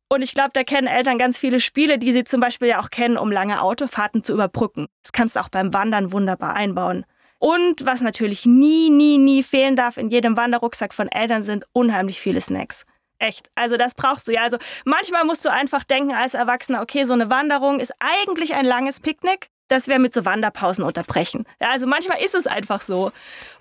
Und 0.08 0.22
ich 0.22 0.34
glaube, 0.34 0.50
da 0.52 0.64
kennen 0.64 0.86
Eltern 0.86 1.18
ganz 1.18 1.36
viele 1.38 1.60
Spiele, 1.60 1.98
die 1.98 2.12
sie 2.12 2.24
zum 2.24 2.40
Beispiel 2.40 2.68
ja 2.68 2.80
auch 2.80 2.90
kennen, 2.90 3.16
um 3.16 3.32
lange 3.32 3.60
Autofahrten 3.60 4.22
zu 4.22 4.34
überbrücken. 4.34 4.86
Das 5.02 5.12
kannst 5.12 5.36
du 5.36 5.40
auch 5.40 5.48
beim 5.48 5.72
Wandern 5.72 6.12
wunderbar 6.12 6.54
einbauen. 6.54 7.04
Und 7.38 7.84
was 7.84 8.00
natürlich 8.00 8.46
nie, 8.46 8.90
nie, 8.90 9.18
nie 9.18 9.42
fehlen 9.42 9.76
darf 9.76 9.96
in 9.96 10.08
jedem 10.08 10.36
Wanderrucksack 10.36 10.94
von 10.94 11.08
Eltern 11.08 11.42
sind 11.42 11.64
unheimlich 11.72 12.20
viele 12.20 12.40
Snacks. 12.40 12.84
Echt. 13.18 13.48
Also 13.54 13.76
das 13.76 13.94
brauchst 13.94 14.28
du 14.28 14.32
ja. 14.32 14.42
Also 14.42 14.58
manchmal 14.84 15.24
musst 15.24 15.44
du 15.44 15.50
einfach 15.50 15.84
denken 15.84 16.14
als 16.14 16.34
Erwachsener, 16.34 16.82
okay, 16.82 17.04
so 17.04 17.12
eine 17.12 17.30
Wanderung 17.30 17.80
ist 17.80 17.92
eigentlich 17.98 18.54
ein 18.54 18.66
langes 18.66 19.00
Picknick, 19.00 19.50
das 19.68 19.88
wir 19.88 19.98
mit 19.98 20.12
so 20.12 20.24
Wanderpausen 20.24 20.84
unterbrechen. 20.84 21.44
Ja, 21.60 21.70
also 21.70 21.86
manchmal 21.86 22.22
ist 22.22 22.34
es 22.34 22.46
einfach 22.46 22.82
so. 22.82 23.12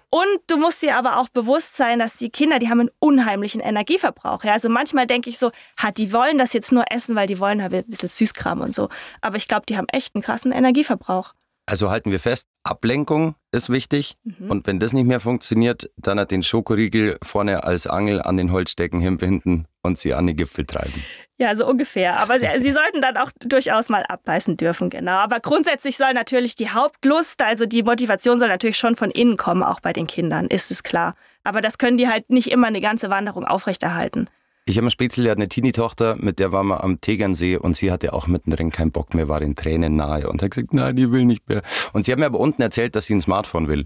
Und 0.10 0.40
du 0.48 0.58
musst 0.58 0.82
dir 0.82 0.96
aber 0.96 1.18
auch 1.18 1.30
bewusst 1.30 1.76
sein, 1.76 2.00
dass 2.00 2.16
die 2.16 2.30
Kinder, 2.30 2.60
die 2.60 2.70
haben 2.70 2.80
einen 2.80 2.92
unheimlichen 3.00 3.60
Energieverbrauch. 3.60 4.44
Ja? 4.44 4.54
Also 4.54 4.70
manchmal 4.70 5.08
denke 5.08 5.30
ich 5.30 5.38
so, 5.38 5.52
ha, 5.78 5.92
die 5.92 6.14
wollen 6.14 6.38
das 6.38 6.54
jetzt 6.54 6.72
nur 6.72 6.86
essen, 6.90 7.16
weil 7.16 7.28
die 7.28 7.40
wollen 7.40 7.62
halt 7.62 7.74
ein 7.74 7.84
bisschen 7.88 8.10
Süßkram 8.10 8.62
und 8.62 8.74
so. 8.74 8.90
Aber 9.22 9.38
ich 9.38 9.48
glaube, 9.48 9.66
die 9.68 9.78
haben 9.78 9.88
echt 9.90 10.16
einen 10.16 10.22
krassen 10.22 10.52
Energieverbrauch. 10.52 11.34
Also 11.68 11.90
halten 11.90 12.12
wir 12.12 12.20
fest, 12.20 12.48
Ablenkung 12.64 13.36
ist 13.52 13.70
wichtig. 13.70 14.18
Mhm. 14.24 14.52
Und 14.52 14.68
wenn 14.68 14.80
das 14.80 14.94
nicht 14.94 15.06
mehr 15.06 15.20
funktioniert, 15.20 15.90
dann 15.98 16.20
hat 16.20 16.30
den 16.30 16.44
Schokoriegel 16.44 17.18
vorne 17.24 17.64
als 17.64 17.88
Angel 17.88 18.22
an 18.22 18.38
den 18.38 18.52
Holzstecken 18.52 19.00
hinbinden 19.00 19.68
und 19.82 19.98
sie 19.98 20.14
an 20.14 20.28
den 20.28 20.36
Gipfel 20.36 20.66
treiben. 20.66 21.04
Ja, 21.38 21.54
so 21.56 21.68
ungefähr. 21.68 22.20
Aber 22.20 22.40
sie, 22.40 22.48
sie, 22.60 22.72
sollten 22.72 23.02
dann 23.02 23.18
auch 23.18 23.32
durchaus 23.40 23.90
mal 23.90 24.04
abbeißen 24.08 24.58
dürfen, 24.58 24.90
genau. 24.90 25.14
Aber 25.14 25.40
grundsätzlich 25.40 25.98
soll 25.98 26.14
natürlich 26.14 26.56
die 26.56 26.70
Hauptlust, 26.70 27.42
also 27.42 27.66
die 27.66 27.84
Motivation 27.84 28.38
soll 28.38 28.48
natürlich 28.48 28.78
schon 28.78 28.96
von 28.96 29.10
innen 29.10 29.38
kommen, 29.38 29.64
auch 29.64 29.80
bei 29.80 29.92
den 29.92 30.08
Kindern, 30.08 30.48
ist 30.48 30.70
es 30.70 30.84
klar. 30.84 31.16
Aber 31.44 31.62
das 31.62 31.78
können 31.78 31.98
die 31.98 32.08
halt 32.08 32.30
nicht 32.30 32.52
immer 32.52 32.68
eine 32.68 32.82
ganze 32.82 33.10
Wanderung 33.10 33.46
aufrechterhalten. 33.46 34.30
Ich 34.68 34.78
habe 34.78 34.86
eine 34.86 34.92
Spätzle, 34.92 35.32
eine 35.32 35.48
Teenie-Tochter, 35.48 36.16
mit 36.16 36.40
der 36.40 36.52
waren 36.52 36.66
wir 36.66 36.84
am 36.84 37.00
Tegernsee 37.00 37.58
und 37.58 37.78
sie 37.78 37.92
hatte 37.92 38.14
auch 38.14 38.26
mittendrin 38.26 38.72
keinen 38.72 38.92
Bock 38.92 39.14
mehr, 39.14 39.30
war 39.30 39.40
den 39.40 39.56
Tränen 39.56 39.96
nahe 39.96 40.28
und 40.28 40.42
hat 40.42 40.50
gesagt, 40.50 40.74
nein, 40.74 40.96
die 40.96 41.12
will 41.12 41.26
nicht 41.26 41.48
mehr. 41.48 41.62
Und 41.94 42.06
sie 42.06 42.12
hat 42.12 42.18
mir 42.18 42.26
aber 42.26 42.40
unten 42.40 42.64
erzählt, 42.64 42.96
dass 42.96 43.06
sie 43.06 43.14
ein 43.14 43.22
Smartphone 43.22 43.68
will. 43.68 43.86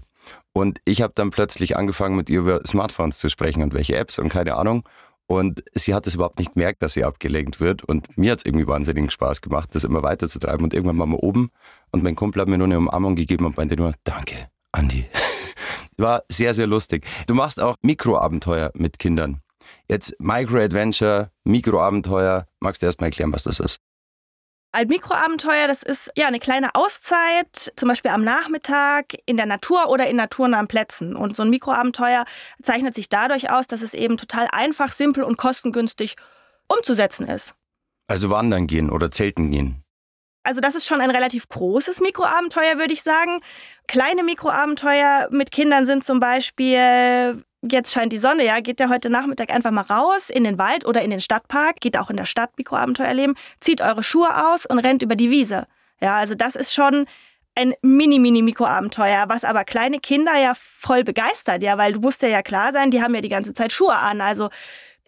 Und 0.54 0.80
ich 0.86 1.02
habe 1.02 1.12
dann 1.14 1.30
plötzlich 1.30 1.76
angefangen, 1.76 2.16
mit 2.16 2.30
ihr 2.30 2.38
über 2.40 2.60
Smartphones 2.66 3.18
zu 3.18 3.28
sprechen 3.28 3.62
und 3.62 3.74
welche 3.74 3.94
Apps 3.94 4.18
und 4.18 4.30
keine 4.30 4.56
Ahnung. 4.56 4.88
Und 5.26 5.62
sie 5.74 5.92
hat 5.92 6.06
es 6.06 6.14
überhaupt 6.14 6.38
nicht 6.38 6.54
gemerkt, 6.54 6.82
dass 6.82 6.94
sie 6.94 7.04
abgelenkt 7.04 7.60
wird. 7.60 7.84
Und 7.84 8.16
mir 8.16 8.32
hat 8.32 8.38
es 8.38 8.46
irgendwie 8.46 8.66
wahnsinnigen 8.66 9.10
Spaß 9.10 9.42
gemacht, 9.42 9.74
das 9.74 9.84
immer 9.84 10.02
weiter 10.02 10.28
zu 10.28 10.38
treiben. 10.38 10.64
Und 10.64 10.72
irgendwann 10.72 10.98
waren 10.98 11.10
wir 11.10 11.22
oben 11.22 11.50
und 11.90 12.02
mein 12.02 12.16
Kumpel 12.16 12.40
hat 12.40 12.48
mir 12.48 12.56
nur 12.56 12.66
eine 12.66 12.78
Umarmung 12.78 13.16
gegeben 13.16 13.44
und 13.44 13.58
meinte 13.58 13.76
nur, 13.76 13.92
danke, 14.04 14.48
Andi. 14.72 15.04
War 15.98 16.22
sehr, 16.30 16.54
sehr 16.54 16.66
lustig. 16.66 17.06
Du 17.26 17.34
machst 17.34 17.60
auch 17.60 17.76
Mikroabenteuer 17.82 18.70
mit 18.74 18.98
Kindern. 18.98 19.42
Jetzt 19.88 20.14
Micro-Adventure, 20.18 21.30
Mikroabenteuer. 21.44 22.46
Magst 22.60 22.82
du 22.82 22.86
erst 22.86 23.00
mal 23.00 23.06
erklären, 23.06 23.32
was 23.32 23.42
das 23.42 23.60
ist? 23.60 23.80
Ein 24.72 24.86
Mikroabenteuer, 24.86 25.66
das 25.66 25.82
ist 25.82 26.12
ja 26.16 26.28
eine 26.28 26.38
kleine 26.38 26.76
Auszeit, 26.76 27.72
zum 27.74 27.88
Beispiel 27.88 28.12
am 28.12 28.22
Nachmittag 28.22 29.16
in 29.26 29.36
der 29.36 29.46
Natur 29.46 29.88
oder 29.88 30.08
in 30.08 30.14
naturnahen 30.14 30.68
Plätzen. 30.68 31.16
Und 31.16 31.34
so 31.34 31.42
ein 31.42 31.50
Mikroabenteuer 31.50 32.24
zeichnet 32.62 32.94
sich 32.94 33.08
dadurch 33.08 33.50
aus, 33.50 33.66
dass 33.66 33.82
es 33.82 33.94
eben 33.94 34.16
total 34.16 34.46
einfach, 34.52 34.92
simpel 34.92 35.24
und 35.24 35.36
kostengünstig 35.36 36.14
umzusetzen 36.68 37.26
ist. 37.26 37.54
Also 38.06 38.30
wandern 38.30 38.68
gehen 38.68 38.90
oder 38.90 39.10
zelten 39.10 39.50
gehen. 39.50 39.82
Also 40.44 40.60
das 40.60 40.74
ist 40.76 40.86
schon 40.86 41.00
ein 41.00 41.10
relativ 41.10 41.48
großes 41.48 42.00
Mikroabenteuer, 42.00 42.78
würde 42.78 42.94
ich 42.94 43.02
sagen. 43.02 43.40
Kleine 43.88 44.22
Mikroabenteuer 44.22 45.28
mit 45.30 45.50
Kindern 45.50 45.84
sind 45.84 46.04
zum 46.04 46.20
Beispiel 46.20 47.44
jetzt 47.62 47.92
scheint 47.92 48.12
die 48.12 48.18
Sonne, 48.18 48.44
ja, 48.44 48.60
geht 48.60 48.80
ja 48.80 48.88
heute 48.88 49.10
Nachmittag 49.10 49.50
einfach 49.50 49.70
mal 49.70 49.82
raus 49.82 50.30
in 50.30 50.44
den 50.44 50.58
Wald 50.58 50.86
oder 50.86 51.02
in 51.02 51.10
den 51.10 51.20
Stadtpark, 51.20 51.80
geht 51.80 51.98
auch 51.98 52.10
in 52.10 52.16
der 52.16 52.26
Stadt 52.26 52.50
Mikroabenteuer 52.56 53.06
erleben, 53.06 53.34
zieht 53.60 53.80
eure 53.80 54.02
Schuhe 54.02 54.52
aus 54.52 54.66
und 54.66 54.78
rennt 54.78 55.02
über 55.02 55.16
die 55.16 55.30
Wiese. 55.30 55.66
Ja, 56.00 56.16
also 56.18 56.34
das 56.34 56.56
ist 56.56 56.72
schon 56.72 57.06
ein 57.54 57.74
mini-mini-Mikroabenteuer, 57.82 59.24
was 59.28 59.44
aber 59.44 59.64
kleine 59.64 59.98
Kinder 59.98 60.36
ja 60.36 60.54
voll 60.56 61.04
begeistert, 61.04 61.62
ja, 61.62 61.76
weil 61.76 61.92
du 61.92 62.00
musst 62.00 62.22
dir 62.22 62.28
ja 62.28 62.42
klar 62.42 62.72
sein, 62.72 62.90
die 62.90 63.02
haben 63.02 63.14
ja 63.14 63.20
die 63.20 63.28
ganze 63.28 63.52
Zeit 63.52 63.72
Schuhe 63.72 63.96
an, 63.96 64.20
also 64.20 64.48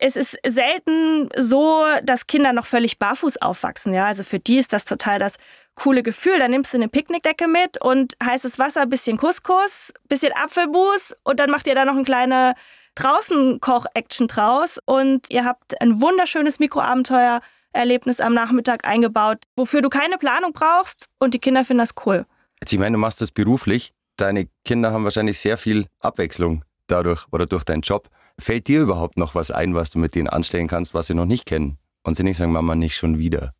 es 0.03 0.17
ist 0.17 0.37
selten 0.45 1.29
so, 1.37 1.85
dass 2.03 2.27
Kinder 2.27 2.53
noch 2.53 2.67
völlig 2.67 2.99
barfuß 2.99 3.41
aufwachsen. 3.41 3.95
Ja, 3.95 4.07
also 4.07 4.25
für 4.25 4.41
die 4.41 4.59
ist 4.59 4.73
das 4.73 4.85
total 4.85 5.21
das 5.21 5.35
coole 5.77 6.03
Gefühl. 6.03 6.41
Da 6.41 6.49
nimmst 6.49 6.73
du 6.73 6.77
eine 6.77 6.89
Picknickdecke 6.89 7.47
mit 7.47 7.81
und 7.81 8.15
heißes 8.23 8.59
Wasser, 8.59 8.85
bisschen 8.87 9.17
Couscous, 9.17 9.93
bisschen 10.09 10.33
Apfelmus 10.35 11.15
und 11.23 11.39
dann 11.39 11.51
macht 11.51 11.69
ihr 11.69 11.77
da 11.77 11.85
noch 11.85 11.95
eine 11.95 12.03
kleine 12.03 12.55
draußen 12.97 13.61
Koch-Action 13.61 14.27
draus 14.27 14.81
und 14.87 15.31
ihr 15.31 15.45
habt 15.45 15.81
ein 15.81 16.01
wunderschönes 16.01 16.59
Mikroabenteuer-Erlebnis 16.59 18.19
am 18.19 18.35
Nachmittag 18.35 18.85
eingebaut, 18.85 19.45
wofür 19.55 19.83
du 19.83 19.89
keine 19.89 20.19
Planung 20.19 20.53
brauchst 20.53 21.07
und 21.21 21.33
die 21.33 21.39
Kinder 21.39 21.65
finden 21.65 21.79
das 21.79 21.95
cool. 22.05 22.27
Ich 22.65 22.77
meine, 22.77 22.97
du 22.97 22.99
machst 22.99 23.21
das 23.21 23.31
beruflich. 23.31 23.95
Deine 24.17 24.49
Kinder 24.65 24.93
haben 24.93 25.05
wahrscheinlich 25.05 25.39
sehr 25.39 25.57
viel 25.57 25.87
Abwechslung 26.01 26.65
dadurch 26.89 27.25
oder 27.31 27.47
durch 27.47 27.63
deinen 27.63 27.83
Job. 27.83 28.11
Fällt 28.39 28.69
dir 28.69 28.81
überhaupt 28.81 29.19
noch 29.19 29.35
was 29.35 29.51
ein, 29.51 29.75
was 29.75 29.91
du 29.91 29.99
mit 29.99 30.15
denen 30.15 30.29
anstellen 30.29 30.69
kannst, 30.69 30.95
was 30.95 31.07
sie 31.07 31.15
noch 31.15 31.27
nicht 31.27 31.47
kennen? 31.47 31.79
Und 32.05 32.17
sie 32.17 32.25
nicht 32.25 32.37
sagen, 32.37 32.53
Mama, 32.53 32.75
nicht 32.75 32.97
schon 32.97 33.19
wieder. 33.19 33.53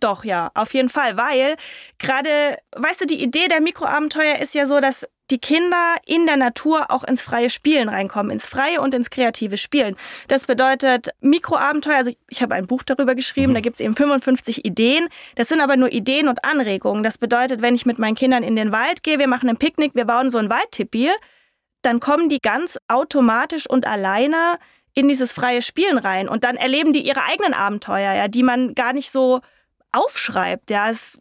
Doch, 0.00 0.22
ja, 0.22 0.50
auf 0.54 0.74
jeden 0.74 0.90
Fall, 0.90 1.16
weil 1.16 1.56
gerade, 1.98 2.58
weißt 2.76 3.00
du, 3.00 3.06
die 3.06 3.22
Idee 3.22 3.48
der 3.48 3.62
Mikroabenteuer 3.62 4.36
ist 4.38 4.54
ja 4.54 4.66
so, 4.66 4.80
dass 4.80 5.06
die 5.30 5.38
Kinder 5.38 5.96
in 6.06 6.26
der 6.26 6.36
Natur 6.36 6.90
auch 6.90 7.04
ins 7.04 7.22
freie 7.22 7.50
Spielen 7.50 7.88
reinkommen, 7.88 8.30
ins 8.32 8.46
freie 8.46 8.80
und 8.80 8.94
ins 8.94 9.10
kreative 9.10 9.58
Spielen. 9.58 9.96
Das 10.26 10.46
bedeutet 10.46 11.10
Mikroabenteuer, 11.20 11.96
also 11.96 12.12
ich 12.28 12.42
habe 12.42 12.54
ein 12.54 12.66
Buch 12.66 12.82
darüber 12.82 13.14
geschrieben, 13.14 13.52
mhm. 13.52 13.54
da 13.54 13.60
gibt 13.60 13.76
es 13.76 13.80
eben 13.80 13.94
55 13.94 14.64
Ideen. 14.64 15.08
Das 15.36 15.48
sind 15.48 15.60
aber 15.60 15.76
nur 15.76 15.92
Ideen 15.92 16.28
und 16.28 16.44
Anregungen. 16.44 17.02
Das 17.02 17.18
bedeutet, 17.18 17.60
wenn 17.62 17.74
ich 17.74 17.84
mit 17.84 17.98
meinen 17.98 18.14
Kindern 18.14 18.42
in 18.42 18.56
den 18.56 18.72
Wald 18.72 19.02
gehe, 19.02 19.18
wir 19.18 19.28
machen 19.28 19.48
ein 19.48 19.58
Picknick, 19.58 19.94
wir 19.94 20.06
bauen 20.06 20.30
so 20.30 20.38
ein 20.38 20.50
Waldtipi, 20.50 21.10
dann 21.82 22.00
kommen 22.00 22.28
die 22.28 22.40
ganz 22.40 22.78
automatisch 22.88 23.68
und 23.68 23.86
alleine 23.86 24.58
in 24.94 25.08
dieses 25.08 25.32
freie 25.32 25.62
Spielen 25.62 25.98
rein 25.98 26.28
und 26.28 26.44
dann 26.44 26.56
erleben 26.56 26.92
die 26.92 27.06
ihre 27.06 27.22
eigenen 27.22 27.54
Abenteuer, 27.54 28.12
ja, 28.14 28.28
die 28.28 28.42
man 28.42 28.74
gar 28.74 28.92
nicht 28.92 29.12
so 29.12 29.40
aufschreibt. 29.92 30.70
Ja, 30.70 30.90
es, 30.90 31.20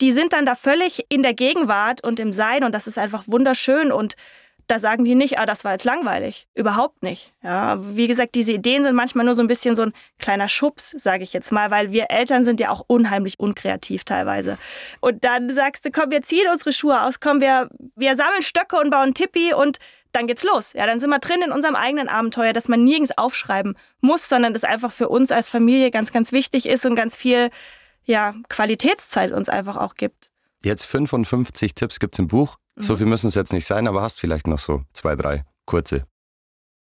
die 0.00 0.12
sind 0.12 0.32
dann 0.32 0.46
da 0.46 0.54
völlig 0.54 1.04
in 1.08 1.22
der 1.22 1.34
Gegenwart 1.34 2.04
und 2.04 2.20
im 2.20 2.32
Sein 2.32 2.64
und 2.64 2.72
das 2.72 2.86
ist 2.86 2.98
einfach 2.98 3.24
wunderschön 3.26 3.90
und 3.90 4.16
da 4.66 4.80
sagen 4.80 5.04
die 5.04 5.14
nicht, 5.14 5.38
ah, 5.38 5.46
das 5.46 5.64
war 5.64 5.72
jetzt 5.72 5.84
langweilig. 5.84 6.48
Überhaupt 6.54 7.02
nicht. 7.02 7.32
Ja, 7.42 7.76
wie 7.96 8.08
gesagt, 8.08 8.34
diese 8.34 8.52
Ideen 8.52 8.82
sind 8.82 8.96
manchmal 8.96 9.24
nur 9.24 9.34
so 9.34 9.42
ein 9.42 9.46
bisschen 9.46 9.76
so 9.76 9.82
ein 9.82 9.92
kleiner 10.18 10.48
Schubs, 10.48 10.90
sage 10.90 11.22
ich 11.22 11.32
jetzt 11.32 11.52
mal, 11.52 11.70
weil 11.70 11.92
wir 11.92 12.10
Eltern 12.10 12.44
sind 12.44 12.58
ja 12.58 12.70
auch 12.70 12.84
unheimlich 12.86 13.38
unkreativ 13.38 14.04
teilweise. 14.04 14.58
Und 15.00 15.24
dann 15.24 15.52
sagst 15.52 15.84
du, 15.84 15.90
komm, 15.90 16.10
wir 16.10 16.22
ziehen 16.22 16.46
unsere 16.50 16.72
Schuhe 16.72 17.00
aus, 17.02 17.20
komm, 17.20 17.40
wir, 17.40 17.68
wir 17.94 18.16
sammeln 18.16 18.42
Stöcke 18.42 18.76
und 18.76 18.90
bauen 18.90 19.14
Tippi 19.14 19.54
und 19.54 19.78
dann 20.16 20.26
geht's 20.26 20.42
los. 20.42 20.72
Ja, 20.72 20.86
dann 20.86 20.98
sind 20.98 21.10
wir 21.10 21.18
drin 21.18 21.42
in 21.44 21.52
unserem 21.52 21.76
eigenen 21.76 22.08
Abenteuer, 22.08 22.52
das 22.52 22.68
man 22.68 22.82
nirgends 22.82 23.16
aufschreiben 23.16 23.76
muss, 24.00 24.28
sondern 24.28 24.52
das 24.52 24.64
einfach 24.64 24.92
für 24.92 25.08
uns 25.08 25.30
als 25.30 25.48
Familie 25.48 25.90
ganz, 25.90 26.10
ganz 26.10 26.32
wichtig 26.32 26.66
ist 26.66 26.86
und 26.86 26.96
ganz 26.96 27.16
viel 27.16 27.50
ja, 28.04 28.34
Qualitätszeit 28.48 29.32
uns 29.32 29.48
einfach 29.48 29.76
auch 29.76 29.94
gibt. 29.94 30.30
Jetzt 30.64 30.84
55 30.86 31.74
Tipps 31.74 31.98
gibt 31.98 32.14
es 32.14 32.18
im 32.18 32.28
Buch. 32.28 32.56
Mhm. 32.76 32.82
So 32.82 32.96
viel 32.96 33.06
müssen 33.06 33.28
es 33.28 33.34
jetzt 33.34 33.52
nicht 33.52 33.66
sein, 33.66 33.86
aber 33.86 34.02
hast 34.02 34.18
vielleicht 34.18 34.46
noch 34.46 34.58
so 34.58 34.82
zwei, 34.92 35.16
drei 35.16 35.44
kurze. 35.66 36.06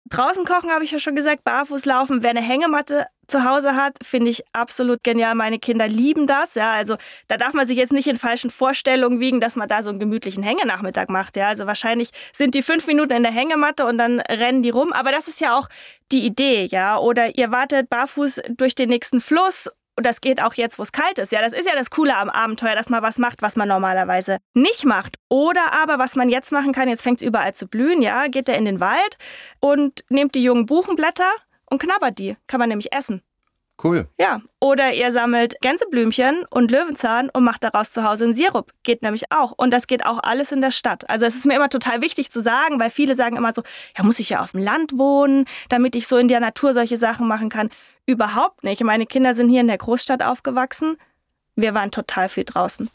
Draußen 0.09 0.45
kochen 0.45 0.69
habe 0.69 0.83
ich 0.83 0.91
ja 0.91 0.99
schon 0.99 1.15
gesagt, 1.15 1.43
barfuß 1.43 1.85
laufen. 1.85 2.21
Wer 2.21 2.29
eine 2.29 2.41
Hängematte 2.41 3.07
zu 3.27 3.43
Hause 3.43 3.75
hat, 3.75 3.97
finde 4.03 4.29
ich 4.29 4.43
absolut 4.53 5.03
genial. 5.03 5.33
Meine 5.33 5.57
Kinder 5.57 5.87
lieben 5.87 6.27
das. 6.27 6.53
Ja, 6.53 6.73
also 6.73 6.95
da 7.27 7.37
darf 7.37 7.53
man 7.53 7.65
sich 7.65 7.77
jetzt 7.77 7.91
nicht 7.91 8.07
in 8.07 8.17
falschen 8.17 8.51
Vorstellungen 8.51 9.19
wiegen, 9.19 9.39
dass 9.39 9.55
man 9.55 9.67
da 9.67 9.81
so 9.81 9.89
einen 9.89 9.99
gemütlichen 9.99 10.43
Hängenachmittag 10.43 11.07
macht. 11.07 11.37
Ja, 11.37 11.47
also 11.47 11.65
wahrscheinlich 11.65 12.11
sind 12.33 12.53
die 12.53 12.61
fünf 12.61 12.85
Minuten 12.85 13.13
in 13.13 13.23
der 13.23 13.31
Hängematte 13.31 13.85
und 13.87 13.97
dann 13.97 14.19
rennen 14.19 14.61
die 14.61 14.69
rum. 14.69 14.93
Aber 14.93 15.11
das 15.11 15.27
ist 15.27 15.41
ja 15.41 15.57
auch 15.57 15.69
die 16.11 16.23
Idee, 16.23 16.65
ja. 16.65 16.99
Oder 16.99 17.35
ihr 17.35 17.49
wartet 17.51 17.89
barfuß 17.89 18.41
durch 18.49 18.75
den 18.75 18.89
nächsten 18.89 19.21
Fluss 19.21 19.69
und 19.97 20.05
das 20.05 20.21
geht 20.21 20.41
auch 20.41 20.53
jetzt, 20.55 20.77
wo 20.77 20.83
es 20.83 20.91
kalt 20.91 21.17
ist. 21.19 21.31
Ja, 21.31 21.41
das 21.41 21.53
ist 21.53 21.67
ja 21.67 21.75
das 21.75 21.89
Coole 21.89 22.15
am 22.15 22.29
Abenteuer, 22.29 22.75
dass 22.75 22.89
man 22.89 23.01
was 23.01 23.17
macht, 23.17 23.41
was 23.41 23.55
man 23.55 23.67
normalerweise 23.67 24.37
nicht 24.53 24.83
macht. 24.83 25.17
Oder 25.29 25.73
aber, 25.73 25.99
was 25.99 26.15
man 26.15 26.29
jetzt 26.29 26.51
machen 26.51 26.73
kann, 26.73 26.89
jetzt 26.89 27.01
fängt 27.01 27.21
es 27.21 27.27
überall 27.27 27.53
zu 27.53 27.67
blühen, 27.67 28.01
ja, 28.01 28.27
geht 28.27 28.49
er 28.49 28.57
in 28.57 28.65
den 28.65 28.79
Wald 28.79 29.17
und 29.59 30.03
nimmt 30.09 30.35
die 30.35 30.43
jungen 30.43 30.65
Buchenblätter 30.65 31.31
und 31.69 31.81
knabbert 31.81 32.19
die. 32.19 32.35
Kann 32.47 32.59
man 32.59 32.69
nämlich 32.69 32.91
essen. 32.93 33.21
Cool. 33.83 34.07
Ja. 34.17 34.41
Oder 34.61 34.93
ihr 34.93 35.11
sammelt 35.11 35.55
Gänseblümchen 35.61 36.45
und 36.49 36.71
Löwenzahn 36.71 37.29
und 37.29 37.43
macht 37.43 37.63
daraus 37.63 37.91
zu 37.91 38.03
Hause 38.03 38.23
einen 38.23 38.33
Sirup. 38.33 38.71
Geht 38.83 39.01
nämlich 39.01 39.31
auch. 39.31 39.51
Und 39.51 39.71
das 39.71 39.87
geht 39.87 40.05
auch 40.05 40.19
alles 40.23 40.51
in 40.53 40.61
der 40.61 40.71
Stadt. 40.71 41.09
Also 41.09 41.25
es 41.25 41.35
ist 41.35 41.45
mir 41.45 41.55
immer 41.55 41.69
total 41.69 42.01
wichtig 42.01 42.31
zu 42.31 42.41
sagen, 42.41 42.79
weil 42.79 42.89
viele 42.89 43.15
sagen 43.15 43.35
immer 43.35 43.53
so, 43.53 43.63
ja, 43.97 44.03
muss 44.05 44.19
ich 44.19 44.29
ja 44.29 44.39
auf 44.39 44.51
dem 44.51 44.61
Land 44.61 44.97
wohnen, 44.97 45.45
damit 45.67 45.95
ich 45.95 46.07
so 46.07 46.17
in 46.17 46.29
der 46.29 46.39
Natur 46.39 46.73
solche 46.73 46.97
Sachen 46.97 47.27
machen 47.27 47.49
kann. 47.49 47.69
Überhaupt 48.05 48.63
nicht. 48.63 48.83
Meine 48.83 49.05
Kinder 49.05 49.33
sind 49.33 49.49
hier 49.49 49.61
in 49.61 49.67
der 49.67 49.77
Großstadt 49.77 50.21
aufgewachsen. 50.21 50.97
Wir 51.55 51.73
waren 51.73 51.91
total 51.91 52.29
viel 52.29 52.43
draußen. 52.43 52.89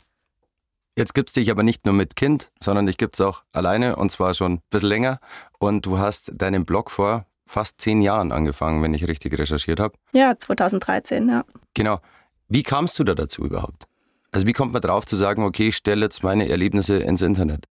Jetzt 0.97 1.15
gibt 1.15 1.31
es 1.31 1.33
dich 1.33 1.51
aber 1.51 1.63
nicht 1.63 1.87
nur 1.87 1.95
mit 1.95 2.17
Kind, 2.17 2.51
sondern 2.63 2.87
dich 2.87 2.99
gibt 2.99 3.15
es 3.15 3.21
auch 3.21 3.43
alleine 3.53 3.97
und 3.97 4.11
zwar 4.13 4.35
schon 4.35 4.55
ein 4.55 4.63
bisschen 4.71 4.89
länger. 4.89 5.21
Und 5.59 5.87
du 5.87 5.99
hast 5.99 6.31
deinen 6.35 6.65
Blog 6.65 6.91
vor 6.91 7.27
fast 7.47 7.81
zehn 7.81 8.03
Jahren 8.03 8.33
angefangen, 8.33 8.83
wenn 8.83 8.95
ich 8.95 9.09
richtig 9.09 9.37
recherchiert 9.39 9.81
habe. 9.81 9.95
Ja, 10.13 10.37
2013, 10.39 11.29
ja. 11.29 11.45
Genau. 11.75 12.01
Wie 12.49 12.63
kamst 12.63 12.99
du 12.99 13.05
da 13.05 13.15
dazu 13.15 13.45
überhaupt? 13.45 13.87
Also 14.33 14.47
wie 14.47 14.53
kommt 14.53 14.73
man 14.73 14.83
drauf 14.83 15.07
zu 15.07 15.17
sagen, 15.17 15.43
okay, 15.43 15.69
ich 15.69 15.77
stelle 15.77 16.05
jetzt 16.07 16.23
meine 16.23 16.49
Erlebnisse 16.49 16.99
ins 16.99 17.23
Internet? 17.23 17.67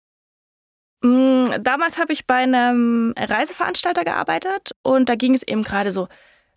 Mm, 1.01 1.51
damals 1.61 1.97
habe 1.97 2.11
ich 2.11 2.27
bei 2.27 2.35
einem 2.35 3.13
Reiseveranstalter 3.17 4.03
gearbeitet 4.03 4.71
und 4.81 5.07
da 5.07 5.15
ging 5.15 5.33
es 5.33 5.43
eben 5.43 5.63
gerade 5.63 5.91
so 5.91 6.07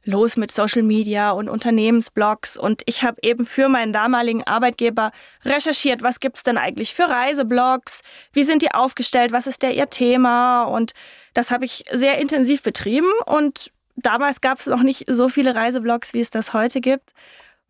los 0.05 0.37
mit 0.37 0.51
Social 0.51 0.83
Media 0.83 1.31
und 1.31 1.49
Unternehmensblogs. 1.49 2.57
Und 2.57 2.83
ich 2.87 3.03
habe 3.03 3.19
eben 3.23 3.47
für 3.47 3.69
meinen 3.69 3.93
damaligen 3.93 4.45
Arbeitgeber 4.45 5.13
recherchiert, 5.45 6.03
was 6.03 6.21
gibt 6.21 6.37
es 6.39 6.43
denn 6.43 6.59
eigentlich 6.59 6.95
für 6.95 7.09
Reiseblogs, 7.09 8.03
wie 8.33 8.45
sind 8.45 8.63
die 8.63 8.73
aufgestellt, 8.73 9.33
was 9.33 9.47
ist 9.47 9.63
der 9.63 9.75
ihr 9.75 9.91
Thema? 9.91 10.65
Und 10.65 10.93
das 11.35 11.51
habe 11.51 11.65
ich 11.65 11.85
sehr 11.91 12.19
intensiv 12.19 12.63
betrieben. 12.63 13.11
Und 13.27 13.71
damals 13.97 14.41
gab 14.41 14.61
es 14.61 14.67
noch 14.67 14.83
nicht 14.83 15.05
so 15.07 15.29
viele 15.29 15.55
Reiseblogs, 15.55 16.13
wie 16.13 16.21
es 16.21 16.31
das 16.31 16.53
heute 16.53 16.81
gibt. 16.81 17.13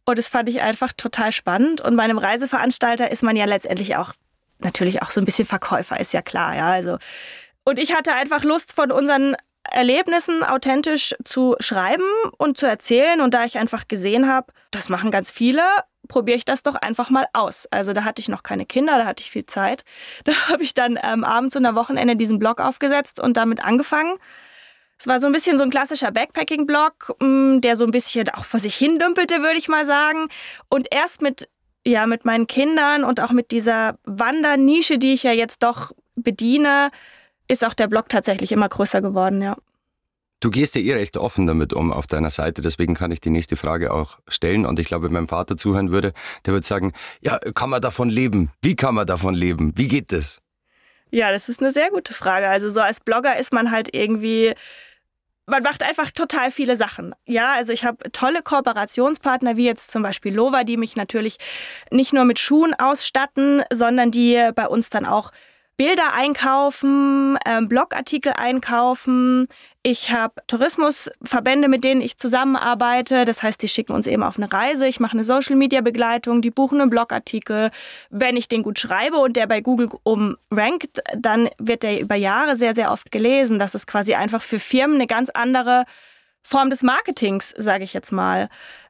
Und 0.05 0.19
das 0.19 0.29
fand 0.29 0.49
ich 0.49 0.63
einfach 0.63 0.93
total 0.93 1.33
spannend. 1.33 1.81
Und 1.81 1.97
bei 1.97 2.03
einem 2.03 2.19
Reiseveranstalter 2.19 3.11
ist 3.11 3.23
man 3.23 3.37
ja 3.37 3.45
letztendlich 3.45 3.97
auch 3.97 4.13
natürlich 4.59 5.03
auch 5.03 5.11
so 5.11 5.21
ein 5.21 5.25
bisschen 5.25 5.47
Verkäufer, 5.47 5.99
ist 6.01 6.13
ja 6.13 6.23
klar, 6.23 6.57
ja, 6.57 6.71
also. 6.71 6.99
Und 7.65 7.79
ich 7.79 7.95
hatte 7.95 8.15
einfach 8.15 8.43
Lust 8.43 8.73
von 8.73 8.91
unseren 8.91 9.37
Erlebnissen 9.71 10.43
authentisch 10.43 11.15
zu 11.25 11.57
schreiben 11.61 12.05
und 12.39 12.59
zu 12.59 12.67
erzählen. 12.67 13.21
Und 13.21 13.35
da 13.35 13.45
ich 13.45 13.59
einfach 13.59 13.89
gesehen 13.89 14.29
habe, 14.29 14.53
das 14.71 14.89
machen 14.89 15.11
ganz 15.11 15.31
viele, 15.31 15.63
probiere 16.09 16.37
ich 16.37 16.45
das 16.45 16.63
doch 16.63 16.75
einfach 16.75 17.11
mal 17.11 17.27
aus. 17.33 17.67
Also 17.71 17.93
da 17.93 18.05
hatte 18.05 18.21
ich 18.21 18.29
noch 18.29 18.43
keine 18.43 18.67
Kinder, 18.67 18.99
da 18.99 19.07
hatte 19.07 19.23
ich 19.23 19.31
viel 19.31 19.47
Zeit. 19.47 19.85
Da 20.25 20.33
habe 20.49 20.63
ich 20.63 20.75
dann 20.75 20.99
ähm, 21.03 21.25
abends 21.25 21.57
und 21.57 21.67
am 21.67 21.75
Wochenende 21.75 22.17
diesen 22.17 22.39
Blog 22.39 22.61
aufgesetzt 22.61 23.21
und 23.21 23.37
damit 23.37 23.65
angefangen. 23.65 24.17
Es 24.99 25.07
war 25.09 25.19
so 25.19 25.27
ein 25.27 25.33
bisschen 25.33 25.59
so 25.59 25.65
ein 25.65 25.71
klassischer 25.71 26.13
Backpacking-Blog, 26.13 27.17
mm, 27.21 27.61
der 27.61 27.75
so 27.75 27.85
ein 27.85 27.91
bisschen 27.91 28.29
auch 28.31 28.45
vor 28.45 28.61
sich 28.61 28.77
hin 28.77 28.99
dümpelte, 29.01 29.41
würde 29.41 29.59
ich 29.59 29.69
mal 29.69 29.85
sagen. 29.85 30.29
Und 30.69 30.87
erst 30.93 31.23
mit, 31.23 31.49
ja, 31.85 32.07
mit 32.07 32.25
meinen 32.25 32.47
Kindern 32.47 33.03
und 33.03 33.21
auch 33.21 33.33
mit 33.33 33.51
dieser 33.51 33.99
Wandernische, 34.05 34.99
die 34.99 35.15
ich 35.15 35.25
ja 35.25 35.33
jetzt 35.33 35.63
doch 35.65 35.93
bediene, 36.15 36.91
ist 37.53 37.65
auch 37.65 37.75
der 37.75 37.87
Blog 37.87 38.09
tatsächlich 38.09 38.53
immer 38.53 38.69
größer 38.69 39.01
geworden, 39.01 39.43
ja. 39.43 39.57
Du 40.41 40.51
gehst 40.51 40.75
ja 40.75 40.81
eh 40.81 40.95
recht 40.95 41.17
offen 41.17 41.47
damit 41.47 41.73
um 41.73 41.93
auf 41.93 42.09
deiner 42.09 42.31
Seite, 42.31 42.63
deswegen 42.63 42.95
kann 42.95 43.13
ich 43.13 43.21
die 43.21 43.31
nächste 43.31 43.57
Frage 43.57 43.93
auch 43.93 44.19
stellen. 44.27 44.67
Und 44.67 44.81
ich 44.81 44.89
glaube, 44.89 45.07
wenn 45.07 45.13
mein 45.13 45.29
Vater 45.29 45.57
zuhören 45.57 45.93
würde, 45.93 46.13
der 46.45 46.53
würde 46.53 46.67
sagen, 46.67 46.93
ja, 47.21 47.39
kann 47.55 47.71
man 47.71 47.81
davon 47.81 48.09
leben? 48.09 48.51
Wie 48.61 48.75
kann 48.75 48.97
man 48.97 49.07
davon 49.07 49.35
leben? 49.35 49.73
Wie 49.77 49.87
geht 49.87 50.11
das? 50.11 50.41
Ja, 51.13 51.31
das 51.31 51.49
ist 51.49 51.61
eine 51.61 51.71
sehr 51.71 51.91
gute 51.91 52.13
Frage. 52.13 52.49
Also 52.49 52.71
so 52.71 52.81
als 52.81 52.99
Blogger 52.99 53.37
ist 53.37 53.53
man 53.53 53.71
halt 53.71 53.95
irgendwie, 53.95 54.55
man 55.47 55.63
macht 55.63 55.85
einfach 55.85 56.11
total 56.11 56.51
viele 56.51 56.77
Sachen. 56.77 57.15
Ja, 57.25 57.55
also 57.55 57.73
ich 57.73 57.85
habe 57.85 58.11
tolle 58.11 58.43
Kooperationspartner, 58.43 59.57
wie 59.57 59.67
jetzt 59.67 59.93
zum 59.93 60.03
Beispiel 60.03 60.35
Lova, 60.35 60.65
die 60.65 60.77
mich 60.77 60.97
natürlich 60.97 61.39
nicht 61.93 62.13
nur 62.13 62.25
mit 62.25 62.41
Schuhen 62.41 62.75
ausstatten, 62.75 63.63
sondern 63.73 64.11
die 64.11 64.51
bei 64.57 64.67
uns 64.67 64.91
dann 64.91 65.07
auch 65.07 65.31
Bilder 65.77 66.13
einkaufen, 66.13 67.39
ähm, 67.47 67.69
Blogartikel 67.69 68.33
einkaufen. 68.37 69.49
Ich 69.83 70.13
habe 70.13 70.35
Tourismusverbände, 70.47 71.69
mit 71.69 71.83
denen 71.83 72.03
ich 72.03 72.17
zusammenarbeite. 72.17 73.25
Das 73.25 73.43
heißt, 73.43 73.61
die 73.63 73.69
schicken 73.69 73.93
uns 73.93 74.07
eben 74.07 74.23
auf 74.23 74.37
eine 74.37 74.53
Reise. 74.53 74.87
Ich 74.87 75.01
mache 75.01 75.15
eine 75.15 75.25
Social-Media-Begleitung, 75.25 76.43
die 76.43 76.51
buchen 76.51 76.81
einen 76.81 76.91
Blogartikel. 76.91 77.71
Wenn 78.11 78.37
ich 78.37 78.49
den 78.49 78.63
gut 78.63 78.79
schreibe 78.79 79.17
und 79.17 79.37
der 79.37 79.47
bei 79.47 79.61
Google 79.61 79.89
umrankt, 80.05 81.03
dann 81.17 81.49
wird 81.59 81.83
der 81.83 82.01
über 82.01 82.17
Jahre 82.17 82.57
sehr, 82.57 82.75
sehr 82.75 82.93
oft 82.93 83.11
gelesen. 83.11 83.59
Das 83.59 83.75
ist 83.75 83.87
quasi 83.87 84.15
einfach 84.15 84.43
für 84.43 84.61
Firmen 84.61 84.97
eine 84.97 85.07
ganz 85.07 85.31
andere 85.31 85.85
Form 86.43 86.71
des 86.71 86.83
Marketings, 86.83 87.55
sage 87.57 87.85
ich 87.85 87.93
jetzt 87.93 88.13
mal. 88.13 88.49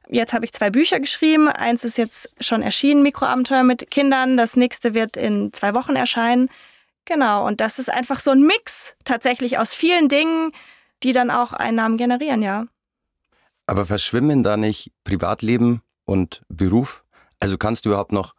Jetzt 0.09 0.33
habe 0.33 0.45
ich 0.45 0.51
zwei 0.51 0.69
Bücher 0.69 0.99
geschrieben. 0.99 1.47
Eins 1.47 1.83
ist 1.83 1.97
jetzt 1.97 2.29
schon 2.41 2.61
erschienen, 2.61 3.03
Mikroabenteuer 3.03 3.63
mit 3.63 3.89
Kindern. 3.89 4.37
Das 4.37 4.55
nächste 4.55 4.93
wird 4.93 5.15
in 5.15 5.53
zwei 5.53 5.73
Wochen 5.73 5.95
erscheinen. 5.95 6.49
Genau, 7.05 7.45
und 7.45 7.59
das 7.59 7.79
ist 7.79 7.89
einfach 7.89 8.19
so 8.19 8.31
ein 8.31 8.43
Mix 8.43 8.95
tatsächlich 9.03 9.57
aus 9.57 9.73
vielen 9.73 10.07
Dingen, 10.07 10.51
die 11.03 11.11
dann 11.11 11.31
auch 11.31 11.53
Einnahmen 11.53 11.97
generieren, 11.97 12.41
ja. 12.41 12.65
Aber 13.67 13.85
verschwimmen 13.85 14.43
da 14.43 14.57
nicht 14.57 14.91
Privatleben 15.03 15.81
und 16.05 16.43
Beruf? 16.49 17.03
Also 17.39 17.57
kannst 17.57 17.85
du 17.85 17.89
überhaupt 17.89 18.11
noch 18.11 18.35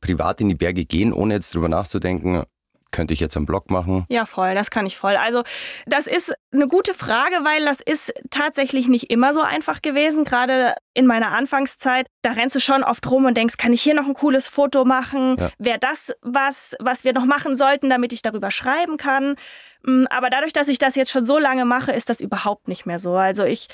privat 0.00 0.40
in 0.40 0.48
die 0.48 0.54
Berge 0.54 0.84
gehen, 0.84 1.12
ohne 1.12 1.34
jetzt 1.34 1.54
drüber 1.54 1.68
nachzudenken, 1.68 2.44
könnte 2.92 3.12
ich 3.14 3.20
jetzt 3.20 3.36
am 3.36 3.46
Blog 3.46 3.70
machen? 3.70 4.06
Ja, 4.08 4.26
voll, 4.26 4.54
das 4.54 4.70
kann 4.70 4.86
ich 4.86 4.96
voll. 4.96 5.16
Also 5.16 5.42
das 5.86 6.06
ist 6.06 6.32
eine 6.52 6.66
gute 6.66 6.94
Frage, 6.94 7.36
weil 7.42 7.64
das 7.64 7.80
ist 7.80 8.12
tatsächlich 8.30 8.88
nicht 8.88 9.10
immer 9.10 9.32
so 9.32 9.40
einfach 9.40 9.82
gewesen. 9.82 10.24
Gerade 10.24 10.74
in 10.94 11.06
meiner 11.06 11.32
Anfangszeit, 11.32 12.06
da 12.22 12.32
rennst 12.32 12.54
du 12.54 12.60
schon 12.60 12.82
oft 12.82 13.08
rum 13.10 13.26
und 13.26 13.36
denkst, 13.36 13.56
kann 13.56 13.72
ich 13.72 13.82
hier 13.82 13.94
noch 13.94 14.06
ein 14.06 14.14
cooles 14.14 14.48
Foto 14.48 14.84
machen? 14.84 15.36
Ja. 15.38 15.50
Wäre 15.58 15.78
das 15.78 16.12
was, 16.22 16.74
was 16.78 17.04
wir 17.04 17.12
noch 17.12 17.26
machen 17.26 17.56
sollten, 17.56 17.90
damit 17.90 18.12
ich 18.12 18.22
darüber 18.22 18.50
schreiben 18.50 18.96
kann? 18.96 19.36
Mm, 19.82 20.04
aber 20.08 20.30
dadurch, 20.30 20.52
dass 20.52 20.68
ich 20.68 20.78
das 20.78 20.96
jetzt 20.96 21.10
schon 21.10 21.24
so 21.24 21.38
lange 21.38 21.64
mache, 21.64 21.92
ist 21.92 22.08
das 22.08 22.20
überhaupt 22.20 22.68
nicht 22.68 22.86
mehr 22.86 22.98
so. 22.98 23.14
Also 23.14 23.44
ich 23.44 23.68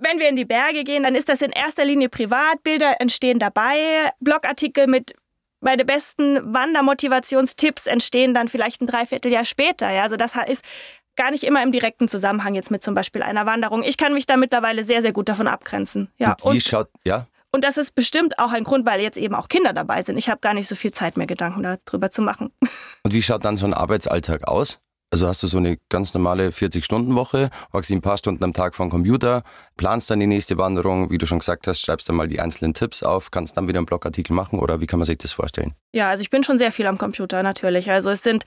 wenn 0.00 0.18
wir 0.18 0.28
in 0.28 0.36
die 0.36 0.46
Berge 0.46 0.82
gehen, 0.82 1.02
dann 1.02 1.14
ist 1.14 1.28
das 1.28 1.42
in 1.42 1.50
erster 1.50 1.84
Linie 1.84 2.08
privat. 2.08 2.62
Bilder 2.62 3.00
entstehen 3.00 3.38
dabei. 3.38 3.76
Blogartikel 4.20 4.86
mit 4.86 5.14
meine 5.60 5.84
besten 5.84 6.54
Wandermotivationstipps 6.54 7.86
entstehen 7.86 8.34
dann 8.34 8.48
vielleicht 8.48 8.82
ein 8.82 8.86
Dreivierteljahr 8.86 9.44
später. 9.44 9.90
Ja? 9.90 10.02
Also 10.02 10.16
das 10.16 10.34
ist 10.46 10.64
gar 11.16 11.30
nicht 11.30 11.44
immer 11.44 11.62
im 11.62 11.72
direkten 11.72 12.08
Zusammenhang 12.08 12.54
jetzt 12.54 12.70
mit 12.70 12.82
zum 12.82 12.94
Beispiel 12.94 13.22
einer 13.22 13.46
Wanderung. 13.46 13.82
Ich 13.82 13.96
kann 13.96 14.14
mich 14.14 14.26
da 14.26 14.36
mittlerweile 14.36 14.84
sehr, 14.84 15.02
sehr 15.02 15.12
gut 15.12 15.28
davon 15.28 15.48
abgrenzen. 15.48 16.10
Ja. 16.18 16.36
Und 16.42 16.52
wie 16.52 16.56
und, 16.56 16.62
schaut, 16.62 16.88
ja? 17.04 17.26
Und 17.52 17.64
das 17.64 17.76
ist 17.76 17.94
bestimmt 17.94 18.38
auch 18.38 18.52
ein 18.52 18.64
Grund, 18.64 18.86
weil 18.86 19.00
jetzt 19.00 19.18
eben 19.18 19.34
auch 19.34 19.48
Kinder 19.48 19.72
dabei 19.72 20.02
sind. 20.02 20.16
Ich 20.16 20.28
habe 20.28 20.40
gar 20.40 20.54
nicht 20.54 20.68
so 20.68 20.76
viel 20.76 20.92
Zeit 20.92 21.16
mehr, 21.16 21.26
Gedanken 21.26 21.62
darüber 21.62 22.10
zu 22.10 22.22
machen. 22.22 22.52
Und 23.02 23.12
wie 23.12 23.22
schaut 23.22 23.44
dann 23.44 23.56
so 23.56 23.66
ein 23.66 23.74
Arbeitsalltag 23.74 24.46
aus? 24.46 24.78
Also 25.12 25.26
hast 25.26 25.42
du 25.42 25.48
so 25.48 25.58
eine 25.58 25.76
ganz 25.88 26.14
normale 26.14 26.50
40-Stunden-Woche, 26.50 27.50
hockst 27.72 27.90
ein 27.90 28.00
paar 28.00 28.16
Stunden 28.16 28.44
am 28.44 28.52
Tag 28.52 28.76
vom 28.76 28.90
Computer, 28.90 29.42
planst 29.76 30.08
dann 30.08 30.20
die 30.20 30.28
nächste 30.28 30.56
Wanderung, 30.56 31.10
wie 31.10 31.18
du 31.18 31.26
schon 31.26 31.40
gesagt 31.40 31.66
hast, 31.66 31.80
schreibst 31.80 32.08
dann 32.08 32.14
mal 32.14 32.28
die 32.28 32.40
einzelnen 32.40 32.74
Tipps 32.74 33.02
auf, 33.02 33.32
kannst 33.32 33.56
dann 33.56 33.66
wieder 33.66 33.78
einen 33.78 33.86
Blogartikel 33.86 34.34
machen 34.34 34.60
oder 34.60 34.80
wie 34.80 34.86
kann 34.86 35.00
man 35.00 35.06
sich 35.06 35.18
das 35.18 35.32
vorstellen? 35.32 35.74
Ja, 35.92 36.10
also 36.10 36.22
ich 36.22 36.30
bin 36.30 36.44
schon 36.44 36.58
sehr 36.58 36.70
viel 36.70 36.86
am 36.86 36.96
Computer 36.96 37.42
natürlich. 37.42 37.90
Also 37.90 38.10
es 38.10 38.22
sind 38.22 38.44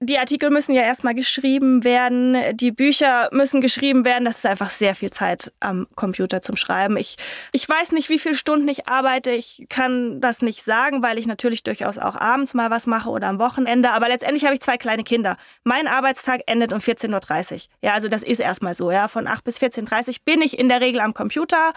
die 0.00 0.18
Artikel 0.18 0.50
müssen 0.50 0.74
ja 0.74 0.82
erstmal 0.82 1.14
geschrieben 1.14 1.82
werden, 1.82 2.56
die 2.56 2.70
Bücher 2.70 3.28
müssen 3.32 3.60
geschrieben 3.60 4.04
werden. 4.04 4.26
Das 4.26 4.38
ist 4.38 4.46
einfach 4.46 4.70
sehr 4.70 4.94
viel 4.94 5.10
Zeit 5.10 5.52
am 5.58 5.88
Computer 5.96 6.40
zum 6.40 6.56
Schreiben. 6.56 6.96
Ich, 6.96 7.16
ich 7.50 7.68
weiß 7.68 7.90
nicht, 7.90 8.08
wie 8.08 8.20
viele 8.20 8.36
Stunden 8.36 8.68
ich 8.68 8.86
arbeite. 8.86 9.32
Ich 9.32 9.66
kann 9.68 10.20
das 10.20 10.40
nicht 10.40 10.62
sagen, 10.62 11.02
weil 11.02 11.18
ich 11.18 11.26
natürlich 11.26 11.64
durchaus 11.64 11.98
auch 11.98 12.14
abends 12.14 12.54
mal 12.54 12.70
was 12.70 12.86
mache 12.86 13.10
oder 13.10 13.26
am 13.26 13.40
Wochenende. 13.40 13.90
Aber 13.90 14.06
letztendlich 14.06 14.44
habe 14.44 14.54
ich 14.54 14.60
zwei 14.60 14.76
kleine 14.76 15.02
Kinder. 15.02 15.36
Mein 15.64 15.88
Arbeitstag 15.88 16.42
endet 16.46 16.72
um 16.72 16.78
14.30 16.78 17.52
Uhr. 17.52 17.60
Ja, 17.82 17.94
also 17.94 18.06
das 18.06 18.22
ist 18.22 18.38
erstmal 18.38 18.74
so. 18.74 18.92
Ja, 18.92 19.08
von 19.08 19.26
8 19.26 19.42
bis 19.42 19.58
14.30 19.58 20.08
Uhr 20.08 20.14
bin 20.24 20.42
ich 20.42 20.60
in 20.60 20.68
der 20.68 20.80
Regel 20.80 21.00
am 21.00 21.12
Computer 21.12 21.72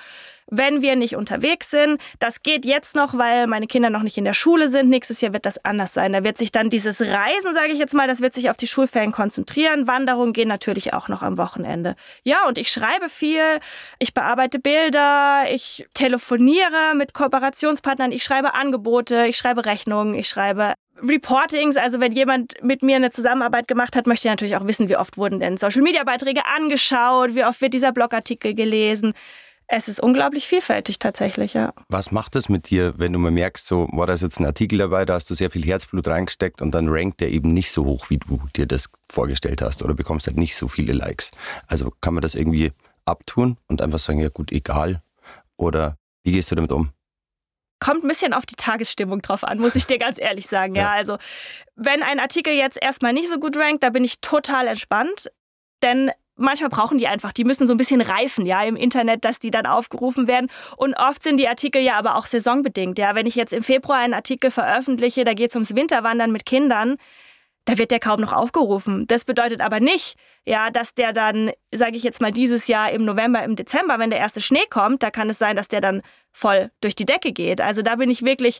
wenn 0.47 0.81
wir 0.81 0.95
nicht 0.95 1.15
unterwegs 1.15 1.69
sind. 1.69 1.99
Das 2.19 2.43
geht 2.43 2.65
jetzt 2.65 2.95
noch, 2.95 3.17
weil 3.17 3.47
meine 3.47 3.67
Kinder 3.67 3.89
noch 3.89 4.03
nicht 4.03 4.17
in 4.17 4.25
der 4.25 4.33
Schule 4.33 4.67
sind. 4.67 4.89
Nächstes 4.89 5.21
Jahr 5.21 5.33
wird 5.33 5.45
das 5.45 5.63
anders 5.65 5.93
sein. 5.93 6.13
Da 6.13 6.23
wird 6.23 6.37
sich 6.37 6.51
dann 6.51 6.69
dieses 6.69 7.01
Reisen, 7.01 7.53
sage 7.53 7.71
ich 7.71 7.79
jetzt 7.79 7.93
mal, 7.93 8.07
das 8.07 8.21
wird 8.21 8.33
sich 8.33 8.49
auf 8.49 8.57
die 8.57 8.67
Schulferien 8.67 9.11
konzentrieren. 9.11 9.87
Wanderungen 9.87 10.33
gehen 10.33 10.47
natürlich 10.47 10.93
auch 10.93 11.07
noch 11.07 11.21
am 11.21 11.37
Wochenende. 11.37 11.95
Ja, 12.23 12.47
und 12.47 12.57
ich 12.57 12.71
schreibe 12.71 13.09
viel, 13.09 13.41
ich 13.99 14.13
bearbeite 14.13 14.59
Bilder, 14.59 15.43
ich 15.49 15.87
telefoniere 15.93 16.95
mit 16.95 17.13
Kooperationspartnern, 17.13 18.11
ich 18.11 18.23
schreibe 18.23 18.53
Angebote, 18.53 19.25
ich 19.27 19.37
schreibe 19.37 19.65
Rechnungen, 19.65 20.13
ich 20.15 20.27
schreibe 20.27 20.73
Reportings, 21.03 21.77
also 21.77 21.99
wenn 21.99 22.11
jemand 22.11 22.61
mit 22.61 22.83
mir 22.83 22.95
eine 22.95 23.11
Zusammenarbeit 23.11 23.67
gemacht 23.67 23.95
hat, 23.95 24.07
möchte 24.07 24.27
ich 24.27 24.31
natürlich 24.31 24.55
auch 24.55 24.67
wissen, 24.67 24.89
wie 24.89 24.97
oft 24.97 25.17
wurden 25.17 25.39
denn 25.39 25.57
Social-Media-Beiträge 25.57 26.45
angeschaut, 26.45 27.33
wie 27.33 27.43
oft 27.43 27.61
wird 27.61 27.73
dieser 27.73 27.91
Blogartikel 27.91 28.53
gelesen. 28.53 29.13
Es 29.73 29.87
ist 29.87 30.01
unglaublich 30.01 30.49
vielfältig 30.49 30.99
tatsächlich, 30.99 31.53
ja. 31.53 31.73
Was 31.87 32.11
macht 32.11 32.35
das 32.35 32.49
mit 32.49 32.69
dir, 32.69 32.93
wenn 32.97 33.13
du 33.13 33.19
mal 33.19 33.31
merkst, 33.31 33.65
so 33.65 33.87
war 33.93 34.05
da 34.05 34.13
jetzt 34.13 34.37
ein 34.37 34.45
Artikel 34.45 34.77
dabei, 34.77 35.05
da 35.05 35.13
hast 35.13 35.29
du 35.29 35.33
sehr 35.33 35.49
viel 35.49 35.63
Herzblut 35.63 36.09
reingesteckt 36.09 36.61
und 36.61 36.71
dann 36.71 36.89
rankt 36.89 37.21
der 37.21 37.29
eben 37.29 37.53
nicht 37.53 37.71
so 37.71 37.85
hoch, 37.85 38.09
wie 38.09 38.17
du 38.17 38.41
dir 38.53 38.65
das 38.65 38.89
vorgestellt 39.09 39.61
hast 39.61 39.81
oder 39.81 39.93
bekommst 39.93 40.27
halt 40.27 40.35
nicht 40.35 40.57
so 40.57 40.67
viele 40.67 40.91
Likes. 40.91 41.31
Also 41.67 41.89
kann 42.01 42.13
man 42.13 42.21
das 42.21 42.35
irgendwie 42.35 42.73
abtun 43.05 43.55
und 43.67 43.81
einfach 43.81 43.99
sagen, 43.99 44.19
ja 44.19 44.27
gut, 44.27 44.51
egal. 44.51 45.01
Oder 45.55 45.95
wie 46.25 46.33
gehst 46.33 46.51
du 46.51 46.55
damit 46.55 46.73
um? 46.73 46.89
kommt 47.79 48.03
ein 48.03 48.09
bisschen 48.09 48.33
auf 48.33 48.45
die 48.45 48.55
Tagesstimmung 48.55 49.23
drauf 49.23 49.43
an, 49.43 49.57
muss 49.57 49.75
ich 49.75 49.87
dir 49.87 49.97
ganz 49.97 50.19
ehrlich 50.19 50.47
sagen. 50.47 50.75
Ja, 50.81 50.91
also 50.91 51.17
wenn 51.75 52.03
ein 52.03 52.19
Artikel 52.19 52.53
jetzt 52.53 52.77
erstmal 52.79 53.11
nicht 53.11 53.27
so 53.27 53.39
gut 53.39 53.57
rankt, 53.57 53.81
da 53.81 53.89
bin 53.89 54.03
ich 54.03 54.21
total 54.21 54.67
entspannt. 54.67 55.31
Denn 55.81 56.11
manchmal 56.41 56.69
brauchen 56.69 56.97
die 56.97 57.07
einfach, 57.07 57.31
die 57.31 57.43
müssen 57.43 57.67
so 57.67 57.73
ein 57.73 57.77
bisschen 57.77 58.01
reifen, 58.01 58.45
ja, 58.45 58.63
im 58.63 58.75
Internet, 58.75 59.25
dass 59.25 59.39
die 59.39 59.51
dann 59.51 59.65
aufgerufen 59.65 60.27
werden. 60.27 60.49
Und 60.77 60.95
oft 60.95 61.23
sind 61.23 61.37
die 61.37 61.47
Artikel 61.47 61.81
ja 61.81 61.97
aber 61.97 62.15
auch 62.15 62.25
saisonbedingt, 62.25 62.97
ja. 62.97 63.15
Wenn 63.15 63.25
ich 63.25 63.35
jetzt 63.35 63.53
im 63.53 63.63
Februar 63.63 63.99
einen 63.99 64.13
Artikel 64.13 64.51
veröffentliche, 64.51 65.23
da 65.23 65.33
geht 65.33 65.49
es 65.49 65.55
ums 65.55 65.75
Winterwandern 65.75 66.31
mit 66.31 66.45
Kindern, 66.45 66.97
da 67.65 67.77
wird 67.77 67.91
der 67.91 67.99
kaum 67.99 68.21
noch 68.21 68.33
aufgerufen. 68.33 69.05
Das 69.07 69.23
bedeutet 69.23 69.61
aber 69.61 69.79
nicht, 69.79 70.15
ja, 70.45 70.71
dass 70.71 70.93
der 70.93 71.13
dann, 71.13 71.51
sage 71.73 71.95
ich 71.95 72.03
jetzt 72.03 72.19
mal, 72.19 72.31
dieses 72.31 72.67
Jahr 72.67 72.91
im 72.91 73.05
November, 73.05 73.43
im 73.43 73.55
Dezember, 73.55 73.99
wenn 73.99 74.09
der 74.09 74.19
erste 74.19 74.41
Schnee 74.41 74.65
kommt, 74.69 75.03
da 75.03 75.11
kann 75.11 75.29
es 75.29 75.37
sein, 75.37 75.55
dass 75.55 75.67
der 75.67 75.81
dann 75.81 76.01
voll 76.31 76.71
durch 76.81 76.95
die 76.95 77.05
Decke 77.05 77.31
geht. 77.31 77.61
Also 77.61 77.81
da 77.81 77.95
bin 77.95 78.09
ich 78.09 78.23
wirklich 78.23 78.59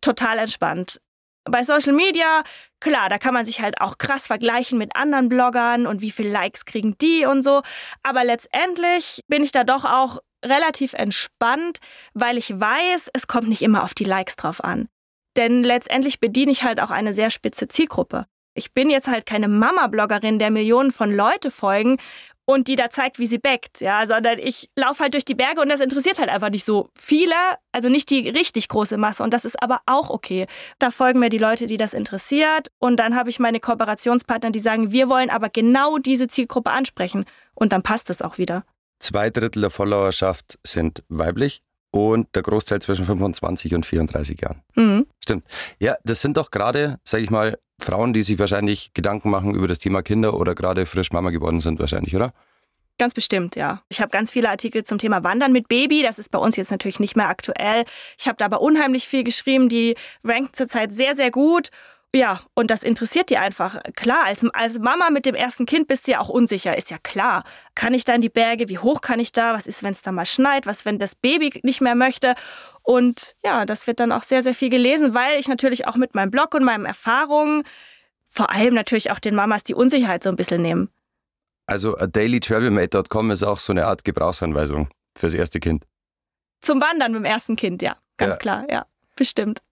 total 0.00 0.38
entspannt. 0.38 1.00
Bei 1.44 1.62
Social 1.62 1.92
Media, 1.92 2.42
klar, 2.80 3.08
da 3.10 3.18
kann 3.18 3.34
man 3.34 3.44
sich 3.44 3.60
halt 3.60 3.80
auch 3.80 3.98
krass 3.98 4.26
vergleichen 4.26 4.78
mit 4.78 4.96
anderen 4.96 5.28
Bloggern 5.28 5.86
und 5.86 6.00
wie 6.00 6.10
viele 6.10 6.30
Likes 6.30 6.64
kriegen 6.64 6.96
die 6.98 7.26
und 7.26 7.42
so. 7.42 7.60
Aber 8.02 8.24
letztendlich 8.24 9.20
bin 9.28 9.42
ich 9.42 9.52
da 9.52 9.62
doch 9.62 9.84
auch 9.84 10.20
relativ 10.44 10.94
entspannt, 10.94 11.78
weil 12.14 12.38
ich 12.38 12.58
weiß, 12.58 13.10
es 13.12 13.26
kommt 13.26 13.48
nicht 13.48 13.62
immer 13.62 13.84
auf 13.84 13.94
die 13.94 14.04
Likes 14.04 14.36
drauf 14.36 14.64
an. 14.64 14.88
Denn 15.36 15.64
letztendlich 15.64 16.20
bediene 16.20 16.52
ich 16.52 16.62
halt 16.62 16.80
auch 16.80 16.90
eine 16.90 17.12
sehr 17.12 17.30
spitze 17.30 17.68
Zielgruppe. 17.68 18.26
Ich 18.56 18.72
bin 18.72 18.88
jetzt 18.88 19.08
halt 19.08 19.26
keine 19.26 19.48
Mama-Bloggerin, 19.48 20.38
der 20.38 20.50
Millionen 20.50 20.92
von 20.92 21.14
Leute 21.14 21.50
folgen 21.50 21.98
und 22.46 22.68
die 22.68 22.76
da 22.76 22.90
zeigt, 22.90 23.18
wie 23.18 23.26
sie 23.26 23.38
backt, 23.38 23.80
ja, 23.80 24.06
sondern 24.06 24.38
ich 24.38 24.70
laufe 24.76 25.02
halt 25.02 25.14
durch 25.14 25.24
die 25.24 25.34
Berge 25.34 25.60
und 25.60 25.68
das 25.68 25.80
interessiert 25.80 26.18
halt 26.18 26.28
einfach 26.28 26.50
nicht 26.50 26.64
so 26.64 26.90
viele, 26.94 27.34
also 27.72 27.88
nicht 27.88 28.10
die 28.10 28.28
richtig 28.28 28.68
große 28.68 28.96
Masse 28.96 29.22
und 29.22 29.32
das 29.32 29.44
ist 29.44 29.62
aber 29.62 29.80
auch 29.86 30.10
okay. 30.10 30.46
Da 30.78 30.90
folgen 30.90 31.20
mir 31.20 31.30
die 31.30 31.38
Leute, 31.38 31.66
die 31.66 31.76
das 31.76 31.94
interessiert 31.94 32.68
und 32.78 32.96
dann 32.98 33.16
habe 33.16 33.30
ich 33.30 33.38
meine 33.38 33.60
Kooperationspartner, 33.60 34.50
die 34.50 34.60
sagen, 34.60 34.92
wir 34.92 35.08
wollen 35.08 35.30
aber 35.30 35.48
genau 35.48 35.98
diese 35.98 36.28
Zielgruppe 36.28 36.70
ansprechen 36.70 37.24
und 37.54 37.72
dann 37.72 37.82
passt 37.82 38.10
es 38.10 38.22
auch 38.22 38.38
wieder. 38.38 38.64
Zwei 39.00 39.30
Drittel 39.30 39.60
der 39.60 39.70
Followerschaft 39.70 40.58
sind 40.64 41.02
weiblich 41.08 41.62
und 41.90 42.34
der 42.34 42.42
Großteil 42.42 42.80
zwischen 42.82 43.04
25 43.04 43.74
und 43.74 43.86
34 43.86 44.40
Jahren. 44.40 44.62
Mhm. 44.74 45.06
Stimmt. 45.22 45.44
Ja, 45.78 45.96
das 46.04 46.20
sind 46.20 46.36
doch 46.36 46.50
gerade, 46.50 46.98
sage 47.04 47.22
ich 47.22 47.30
mal, 47.30 47.58
Frauen, 47.80 48.12
die 48.12 48.22
sich 48.22 48.38
wahrscheinlich 48.38 48.92
Gedanken 48.94 49.30
machen 49.30 49.54
über 49.54 49.68
das 49.68 49.78
Thema 49.78 50.02
Kinder 50.02 50.34
oder 50.34 50.54
gerade 50.54 50.86
frisch 50.86 51.12
Mama 51.12 51.30
geworden 51.30 51.60
sind, 51.60 51.78
wahrscheinlich, 51.80 52.14
oder? 52.14 52.32
Ganz 52.96 53.12
bestimmt, 53.12 53.56
ja. 53.56 53.82
Ich 53.88 54.00
habe 54.00 54.10
ganz 54.10 54.30
viele 54.30 54.48
Artikel 54.48 54.84
zum 54.84 54.98
Thema 54.98 55.24
Wandern 55.24 55.50
mit 55.50 55.66
Baby. 55.66 56.02
Das 56.02 56.20
ist 56.20 56.30
bei 56.30 56.38
uns 56.38 56.54
jetzt 56.54 56.70
natürlich 56.70 57.00
nicht 57.00 57.16
mehr 57.16 57.28
aktuell. 57.28 57.84
Ich 58.16 58.28
habe 58.28 58.36
da 58.36 58.44
aber 58.44 58.60
unheimlich 58.60 59.08
viel 59.08 59.24
geschrieben. 59.24 59.68
Die 59.68 59.96
ranken 60.22 60.54
zurzeit 60.54 60.92
sehr, 60.92 61.16
sehr 61.16 61.32
gut. 61.32 61.70
Ja, 62.14 62.40
und 62.54 62.70
das 62.70 62.82
interessiert 62.82 63.30
die 63.30 63.38
einfach. 63.38 63.80
Klar, 63.96 64.24
als, 64.24 64.44
als 64.52 64.78
Mama 64.78 65.10
mit 65.10 65.26
dem 65.26 65.34
ersten 65.34 65.66
Kind 65.66 65.88
bist 65.88 66.06
du 66.06 66.12
ja 66.12 66.20
auch 66.20 66.28
unsicher, 66.28 66.76
ist 66.76 66.90
ja 66.90 66.98
klar. 67.02 67.44
Kann 67.74 67.94
ich 67.94 68.04
da 68.04 68.14
in 68.14 68.20
die 68.20 68.28
Berge? 68.28 68.68
Wie 68.68 68.78
hoch 68.78 69.00
kann 69.00 69.18
ich 69.18 69.32
da? 69.32 69.52
Was 69.54 69.66
ist, 69.66 69.82
wenn 69.82 69.92
es 69.92 70.02
da 70.02 70.12
mal 70.12 70.26
schneit? 70.26 70.66
Was, 70.66 70.84
wenn 70.84 70.98
das 70.98 71.14
Baby 71.16 71.60
nicht 71.62 71.80
mehr 71.80 71.96
möchte? 71.96 72.34
Und 72.82 73.34
ja, 73.44 73.64
das 73.64 73.86
wird 73.86 73.98
dann 73.98 74.12
auch 74.12 74.22
sehr, 74.22 74.42
sehr 74.42 74.54
viel 74.54 74.70
gelesen, 74.70 75.14
weil 75.14 75.40
ich 75.40 75.48
natürlich 75.48 75.88
auch 75.88 75.96
mit 75.96 76.14
meinem 76.14 76.30
Blog 76.30 76.54
und 76.54 76.64
meinen 76.64 76.86
Erfahrungen 76.86 77.64
vor 78.34 78.50
allem 78.50 78.74
natürlich 78.74 79.10
auch 79.12 79.20
den 79.20 79.34
Mamas 79.34 79.62
die 79.62 79.74
Unsicherheit 79.74 80.24
so 80.24 80.28
ein 80.28 80.36
bisschen 80.36 80.60
nehmen. 80.60 80.90
Also 81.66 81.94
dailytravelmate.com 81.94 83.30
ist 83.30 83.42
auch 83.44 83.58
so 83.58 83.72
eine 83.72 83.86
Art 83.86 84.04
Gebrauchsanweisung 84.04 84.88
fürs 85.16 85.34
erste 85.34 85.60
Kind. 85.60 85.84
Zum 86.60 86.80
Wandern 86.80 87.12
mit 87.12 87.20
dem 87.20 87.24
ersten 87.24 87.56
Kind, 87.56 87.80
ja. 87.80 87.96
Ganz 88.16 88.32
ja. 88.32 88.36
klar, 88.38 88.66
ja. 88.68 88.86
Bestimmt. 89.16 89.62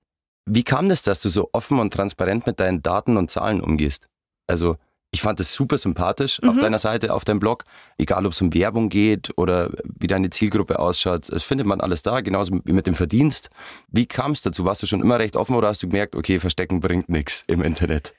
Wie 0.46 0.64
kam 0.64 0.88
das, 0.88 1.02
dass 1.02 1.22
du 1.22 1.28
so 1.28 1.50
offen 1.52 1.78
und 1.78 1.92
transparent 1.92 2.46
mit 2.46 2.58
deinen 2.60 2.82
Daten 2.82 3.16
und 3.16 3.30
Zahlen 3.30 3.60
umgehst? 3.60 4.08
Also, 4.48 4.76
ich 5.14 5.20
fand 5.20 5.38
das 5.38 5.52
super 5.52 5.76
sympathisch 5.76 6.40
mhm. 6.42 6.48
auf 6.48 6.58
deiner 6.58 6.78
Seite, 6.78 7.12
auf 7.12 7.24
deinem 7.24 7.38
Blog. 7.38 7.64
Egal, 7.98 8.24
ob 8.24 8.32
es 8.32 8.40
um 8.40 8.54
Werbung 8.54 8.88
geht 8.88 9.30
oder 9.36 9.70
wie 9.84 10.06
deine 10.06 10.30
Zielgruppe 10.30 10.78
ausschaut. 10.78 11.28
Das 11.28 11.42
findet 11.42 11.66
man 11.66 11.80
alles 11.80 12.02
da, 12.02 12.22
genauso 12.22 12.60
wie 12.64 12.72
mit 12.72 12.86
dem 12.86 12.94
Verdienst. 12.94 13.50
Wie 13.88 14.06
kam 14.06 14.32
es 14.32 14.40
dazu? 14.40 14.64
Warst 14.64 14.82
du 14.82 14.86
schon 14.86 15.02
immer 15.02 15.18
recht 15.18 15.36
offen 15.36 15.54
oder 15.54 15.68
hast 15.68 15.82
du 15.82 15.88
gemerkt, 15.88 16.16
okay, 16.16 16.40
verstecken 16.40 16.80
bringt 16.80 17.10
nichts 17.10 17.44
im 17.46 17.62
Internet? 17.62 18.14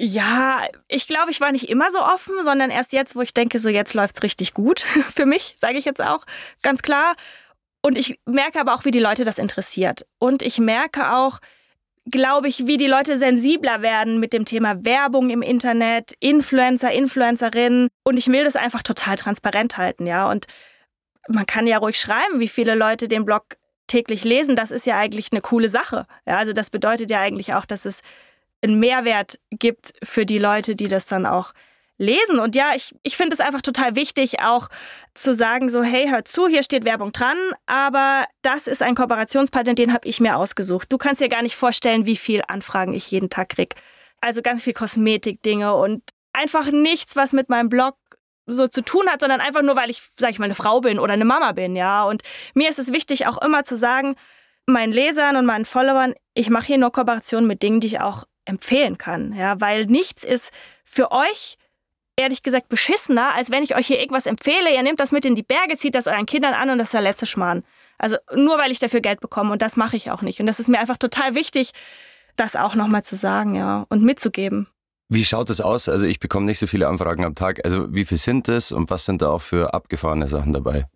Ja, 0.00 0.62
ich 0.86 1.08
glaube, 1.08 1.30
ich 1.30 1.40
war 1.40 1.52
nicht 1.52 1.68
immer 1.68 1.90
so 1.90 2.00
offen, 2.00 2.34
sondern 2.44 2.70
erst 2.70 2.92
jetzt, 2.92 3.16
wo 3.16 3.20
ich 3.20 3.34
denke, 3.34 3.58
so 3.58 3.68
jetzt 3.68 3.94
läuft 3.94 4.16
es 4.16 4.22
richtig 4.22 4.54
gut 4.54 4.80
für 5.14 5.26
mich, 5.26 5.56
sage 5.58 5.76
ich 5.76 5.84
jetzt 5.84 6.00
auch 6.00 6.24
ganz 6.62 6.82
klar. 6.82 7.16
Und 7.82 7.96
ich 7.96 8.18
merke 8.26 8.60
aber 8.60 8.74
auch, 8.74 8.84
wie 8.84 8.90
die 8.90 8.98
Leute 8.98 9.24
das 9.24 9.38
interessiert. 9.38 10.06
Und 10.18 10.42
ich 10.42 10.58
merke 10.58 11.12
auch, 11.12 11.38
glaube 12.10 12.48
ich, 12.48 12.66
wie 12.66 12.76
die 12.76 12.86
Leute 12.86 13.18
sensibler 13.18 13.82
werden 13.82 14.18
mit 14.18 14.32
dem 14.32 14.44
Thema 14.44 14.84
Werbung 14.84 15.30
im 15.30 15.42
Internet, 15.42 16.14
Influencer, 16.20 16.92
Influencerinnen. 16.92 17.88
Und 18.04 18.16
ich 18.16 18.28
will 18.28 18.44
das 18.44 18.56
einfach 18.56 18.82
total 18.82 19.16
transparent 19.16 19.76
halten, 19.76 20.06
ja. 20.06 20.30
Und 20.30 20.46
man 21.28 21.46
kann 21.46 21.66
ja 21.66 21.78
ruhig 21.78 22.00
schreiben, 22.00 22.40
wie 22.40 22.48
viele 22.48 22.74
Leute 22.74 23.08
den 23.08 23.24
Blog 23.24 23.56
täglich 23.86 24.24
lesen. 24.24 24.56
Das 24.56 24.70
ist 24.70 24.86
ja 24.86 24.96
eigentlich 24.96 25.28
eine 25.32 25.40
coole 25.40 25.68
Sache. 25.68 26.06
Ja, 26.26 26.38
also 26.38 26.52
das 26.52 26.70
bedeutet 26.70 27.10
ja 27.10 27.20
eigentlich 27.20 27.54
auch, 27.54 27.66
dass 27.66 27.84
es 27.84 28.00
einen 28.62 28.78
Mehrwert 28.78 29.38
gibt 29.50 29.94
für 30.02 30.26
die 30.26 30.38
Leute, 30.38 30.74
die 30.74 30.88
das 30.88 31.06
dann 31.06 31.26
auch 31.26 31.52
lesen. 31.98 32.38
Und 32.38 32.54
ja, 32.54 32.72
ich, 32.74 32.94
ich 33.02 33.16
finde 33.16 33.34
es 33.34 33.40
einfach 33.40 33.60
total 33.60 33.96
wichtig, 33.96 34.40
auch 34.40 34.68
zu 35.14 35.34
sagen, 35.34 35.68
so, 35.68 35.82
hey, 35.82 36.08
hör 36.08 36.24
zu, 36.24 36.46
hier 36.46 36.62
steht 36.62 36.84
Werbung 36.84 37.12
dran, 37.12 37.36
aber 37.66 38.24
das 38.42 38.66
ist 38.66 38.82
ein 38.82 38.94
Kooperationspartner, 38.94 39.74
den 39.74 39.92
habe 39.92 40.08
ich 40.08 40.20
mir 40.20 40.36
ausgesucht. 40.36 40.90
Du 40.90 40.98
kannst 40.98 41.20
dir 41.20 41.28
gar 41.28 41.42
nicht 41.42 41.56
vorstellen, 41.56 42.06
wie 42.06 42.16
viel 42.16 42.42
Anfragen 42.46 42.94
ich 42.94 43.10
jeden 43.10 43.28
Tag 43.28 43.50
kriege. 43.50 43.76
Also 44.20 44.42
ganz 44.42 44.62
viel 44.62 44.72
Kosmetikdinge 44.72 45.74
und 45.74 46.02
einfach 46.32 46.70
nichts, 46.70 47.16
was 47.16 47.32
mit 47.32 47.48
meinem 47.48 47.68
Blog 47.68 47.96
so 48.46 48.66
zu 48.66 48.82
tun 48.82 49.08
hat, 49.08 49.20
sondern 49.20 49.40
einfach 49.40 49.62
nur, 49.62 49.76
weil 49.76 49.90
ich, 49.90 50.02
sag 50.18 50.30
ich 50.30 50.38
mal, 50.38 50.46
eine 50.46 50.54
Frau 50.54 50.80
bin 50.80 50.98
oder 50.98 51.12
eine 51.12 51.24
Mama 51.24 51.52
bin, 51.52 51.76
ja. 51.76 52.04
Und 52.04 52.22
mir 52.54 52.70
ist 52.70 52.78
es 52.78 52.92
wichtig, 52.92 53.26
auch 53.26 53.42
immer 53.42 53.64
zu 53.64 53.76
sagen, 53.76 54.14
meinen 54.66 54.92
Lesern 54.92 55.36
und 55.36 55.46
meinen 55.46 55.64
Followern, 55.64 56.14
ich 56.34 56.48
mache 56.48 56.66
hier 56.66 56.78
nur 56.78 56.92
Kooperationen 56.92 57.46
mit 57.46 57.62
Dingen, 57.62 57.80
die 57.80 57.88
ich 57.88 58.00
auch 58.00 58.24
empfehlen 58.44 58.96
kann, 58.96 59.34
ja, 59.34 59.60
weil 59.60 59.86
nichts 59.86 60.24
ist 60.24 60.50
für 60.84 61.10
euch 61.12 61.58
ehrlich 62.18 62.42
gesagt 62.42 62.68
beschissener, 62.68 63.34
als 63.34 63.50
wenn 63.50 63.62
ich 63.62 63.76
euch 63.76 63.86
hier 63.86 63.98
irgendwas 63.98 64.26
empfehle, 64.26 64.74
ihr 64.74 64.82
nehmt 64.82 65.00
das 65.00 65.12
mit 65.12 65.24
in 65.24 65.34
die 65.34 65.42
Berge, 65.42 65.78
zieht 65.78 65.94
das 65.94 66.06
euren 66.06 66.26
Kindern 66.26 66.52
an 66.52 66.68
und 66.70 66.78
das 66.78 66.88
ist 66.88 66.94
der 66.94 67.00
letzte 67.00 67.26
Schmarrn. 67.26 67.62
Also 67.96 68.16
nur 68.34 68.58
weil 68.58 68.70
ich 68.70 68.80
dafür 68.80 69.00
Geld 69.00 69.20
bekomme 69.20 69.52
und 69.52 69.62
das 69.62 69.76
mache 69.76 69.96
ich 69.96 70.10
auch 70.10 70.22
nicht. 70.22 70.40
Und 70.40 70.46
das 70.46 70.60
ist 70.60 70.68
mir 70.68 70.78
einfach 70.78 70.96
total 70.96 71.34
wichtig, 71.34 71.72
das 72.36 72.56
auch 72.56 72.74
nochmal 72.74 73.04
zu 73.04 73.16
sagen, 73.16 73.54
ja, 73.54 73.86
und 73.88 74.02
mitzugeben. 74.02 74.66
Wie 75.08 75.24
schaut 75.24 75.48
das 75.48 75.60
aus? 75.60 75.88
Also 75.88 76.04
ich 76.04 76.20
bekomme 76.20 76.46
nicht 76.46 76.58
so 76.58 76.66
viele 76.66 76.88
Anfragen 76.88 77.24
am 77.24 77.34
Tag. 77.34 77.64
Also 77.64 77.92
wie 77.94 78.04
viel 78.04 78.18
sind 78.18 78.46
das 78.48 78.72
und 78.72 78.90
was 78.90 79.04
sind 79.04 79.22
da 79.22 79.30
auch 79.30 79.42
für 79.42 79.72
abgefahrene 79.72 80.26
Sachen 80.26 80.52
dabei? 80.52 80.86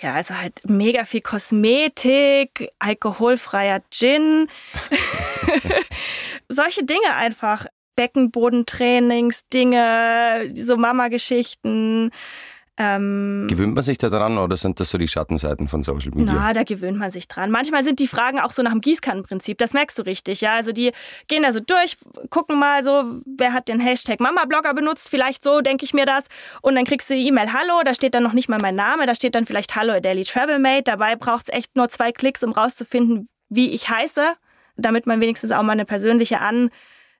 Ja, 0.00 0.14
also 0.14 0.34
halt 0.34 0.60
mega 0.64 1.04
viel 1.04 1.22
Kosmetik, 1.22 2.70
alkoholfreier 2.78 3.82
Gin. 3.90 4.46
Solche 6.48 6.84
Dinge 6.84 7.14
einfach. 7.14 7.66
Beckenbodentrainings, 7.98 9.48
Dinge, 9.48 10.52
so 10.54 10.76
Mama-Geschichten. 10.76 12.12
Ähm, 12.76 13.48
gewöhnt 13.50 13.74
man 13.74 13.82
sich 13.82 13.98
da 13.98 14.08
dran 14.08 14.38
oder 14.38 14.56
sind 14.56 14.78
das 14.78 14.90
so 14.90 14.98
die 14.98 15.08
Schattenseiten 15.08 15.66
von 15.66 15.82
Social 15.82 16.12
Media? 16.14 16.32
Na, 16.32 16.52
da 16.52 16.62
gewöhnt 16.62 16.96
man 16.96 17.10
sich 17.10 17.26
dran. 17.26 17.50
Manchmal 17.50 17.82
sind 17.82 17.98
die 17.98 18.06
Fragen 18.06 18.38
auch 18.38 18.52
so 18.52 18.62
nach 18.62 18.70
dem 18.70 18.82
Gießkannenprinzip, 18.82 19.58
das 19.58 19.72
merkst 19.72 19.98
du 19.98 20.02
richtig. 20.02 20.42
Ja, 20.42 20.52
also 20.52 20.70
die 20.70 20.92
gehen 21.26 21.42
da 21.42 21.50
so 21.50 21.58
durch, 21.58 21.96
gucken 22.30 22.60
mal 22.60 22.84
so, 22.84 23.20
wer 23.26 23.52
hat 23.52 23.66
den 23.66 23.80
Hashtag 23.80 24.20
Mama-Blogger 24.20 24.74
benutzt, 24.74 25.08
vielleicht 25.10 25.42
so, 25.42 25.60
denke 25.60 25.84
ich 25.84 25.92
mir 25.92 26.06
das. 26.06 26.26
Und 26.62 26.76
dann 26.76 26.84
kriegst 26.84 27.10
du 27.10 27.14
die 27.14 27.26
E-Mail 27.26 27.52
Hallo, 27.52 27.82
da 27.84 27.94
steht 27.94 28.14
dann 28.14 28.22
noch 28.22 28.32
nicht 28.32 28.48
mal 28.48 28.60
mein 28.60 28.76
Name, 28.76 29.06
da 29.06 29.16
steht 29.16 29.34
dann 29.34 29.44
vielleicht 29.44 29.74
Hallo 29.74 29.94
a 29.94 29.98
Daily 29.98 30.22
Travel 30.22 30.60
Mate. 30.60 30.84
Dabei 30.84 31.16
braucht 31.16 31.48
es 31.48 31.52
echt 31.52 31.74
nur 31.74 31.88
zwei 31.88 32.12
Klicks, 32.12 32.44
um 32.44 32.52
rauszufinden, 32.52 33.28
wie 33.48 33.70
ich 33.72 33.88
heiße, 33.88 34.34
damit 34.76 35.04
man 35.08 35.20
wenigstens 35.20 35.50
auch 35.50 35.64
mal 35.64 35.72
eine 35.72 35.84
persönliche 35.84 36.38
An 36.40 36.70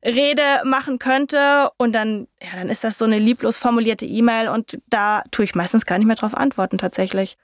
Rede 0.05 0.63
machen 0.65 0.99
könnte. 0.99 1.71
Und 1.77 1.93
dann, 1.93 2.29
ja, 2.43 2.51
dann 2.55 2.69
ist 2.69 2.85
das 2.85 2.99
so 2.99 3.05
eine 3.05 3.19
lieblos 3.19 3.59
formulierte 3.59 4.07
E-Mail 4.07 4.49
und 4.49 4.79
da 4.89 5.23
tue 5.31 5.45
ich 5.45 5.55
meistens 5.55 5.87
gar 5.87 5.99
nicht 5.99 6.07
mehr 6.07 6.17
drauf 6.17 6.35
antworten 6.35 6.79
tatsächlich. 6.79 7.37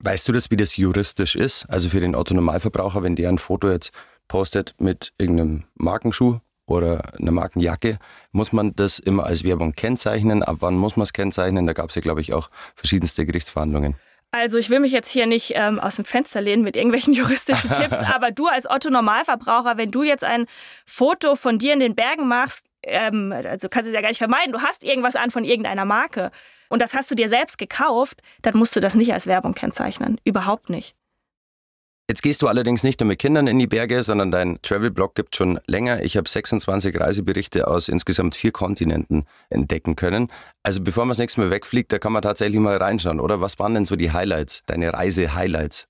Weißt 0.00 0.26
du 0.26 0.32
das, 0.32 0.50
wie 0.50 0.56
das 0.56 0.76
juristisch 0.76 1.36
ist? 1.36 1.64
Also 1.68 1.88
für 1.88 2.00
den 2.00 2.16
Autonormalverbraucher, 2.16 3.04
wenn 3.04 3.14
der 3.14 3.28
ein 3.28 3.38
Foto 3.38 3.70
jetzt 3.70 3.92
postet 4.26 4.74
mit 4.78 5.12
irgendeinem 5.16 5.64
Markenschuh 5.74 6.40
oder 6.66 7.14
einer 7.18 7.30
Markenjacke, 7.30 7.98
muss 8.32 8.52
man 8.52 8.74
das 8.74 8.98
immer 8.98 9.24
als 9.24 9.44
Werbung 9.44 9.74
kennzeichnen? 9.74 10.42
Ab 10.42 10.56
wann 10.60 10.76
muss 10.76 10.96
man 10.96 11.04
es 11.04 11.12
kennzeichnen? 11.12 11.66
Da 11.66 11.72
gab 11.72 11.90
es 11.90 11.94
ja, 11.94 12.02
glaube 12.02 12.20
ich, 12.20 12.32
auch 12.32 12.50
verschiedenste 12.74 13.24
Gerichtsverhandlungen. 13.26 13.94
Also 14.32 14.56
ich 14.56 14.70
will 14.70 14.80
mich 14.80 14.92
jetzt 14.92 15.10
hier 15.10 15.26
nicht 15.26 15.52
ähm, 15.54 15.78
aus 15.78 15.96
dem 15.96 16.06
Fenster 16.06 16.40
lehnen 16.40 16.62
mit 16.62 16.74
irgendwelchen 16.74 17.12
juristischen 17.12 17.70
Tipps, 17.70 17.98
aber 18.14 18.30
du 18.30 18.46
als 18.46 18.68
Otto 18.68 18.88
Normalverbraucher, 18.88 19.76
wenn 19.76 19.90
du 19.90 20.02
jetzt 20.02 20.24
ein 20.24 20.46
Foto 20.86 21.36
von 21.36 21.58
dir 21.58 21.74
in 21.74 21.80
den 21.80 21.94
Bergen 21.94 22.26
machst, 22.26 22.64
ähm, 22.82 23.32
also 23.32 23.68
kannst 23.68 23.86
du 23.86 23.90
es 23.90 23.94
ja 23.94 24.00
gar 24.00 24.08
nicht 24.08 24.18
vermeiden, 24.18 24.52
du 24.52 24.62
hast 24.62 24.82
irgendwas 24.82 25.16
an 25.16 25.30
von 25.30 25.44
irgendeiner 25.44 25.84
Marke 25.84 26.30
und 26.70 26.80
das 26.80 26.94
hast 26.94 27.10
du 27.10 27.14
dir 27.14 27.28
selbst 27.28 27.58
gekauft, 27.58 28.22
dann 28.40 28.56
musst 28.56 28.74
du 28.74 28.80
das 28.80 28.94
nicht 28.94 29.12
als 29.12 29.26
Werbung 29.26 29.52
kennzeichnen. 29.52 30.18
Überhaupt 30.24 30.70
nicht. 30.70 30.96
Jetzt 32.12 32.20
gehst 32.20 32.42
du 32.42 32.48
allerdings 32.48 32.82
nicht 32.82 33.00
nur 33.00 33.06
mit 33.06 33.20
Kindern 33.20 33.46
in 33.46 33.58
die 33.58 33.66
Berge, 33.66 34.02
sondern 34.02 34.30
dein 34.30 34.60
Travel-Blog 34.60 35.14
gibt 35.14 35.34
schon 35.34 35.58
länger. 35.66 36.02
Ich 36.02 36.18
habe 36.18 36.28
26 36.28 37.00
Reiseberichte 37.00 37.66
aus 37.66 37.88
insgesamt 37.88 38.34
vier 38.34 38.52
Kontinenten 38.52 39.24
entdecken 39.48 39.96
können. 39.96 40.28
Also 40.62 40.82
bevor 40.82 41.06
man 41.06 41.12
das 41.12 41.18
nächste 41.18 41.40
Mal 41.40 41.50
wegfliegt, 41.50 41.90
da 41.90 41.98
kann 41.98 42.12
man 42.12 42.20
tatsächlich 42.20 42.60
mal 42.60 42.76
reinschauen, 42.76 43.18
oder? 43.18 43.40
Was 43.40 43.58
waren 43.58 43.72
denn 43.72 43.86
so 43.86 43.96
die 43.96 44.12
Highlights, 44.12 44.62
deine 44.66 44.92
Reise-Highlights? 44.92 45.88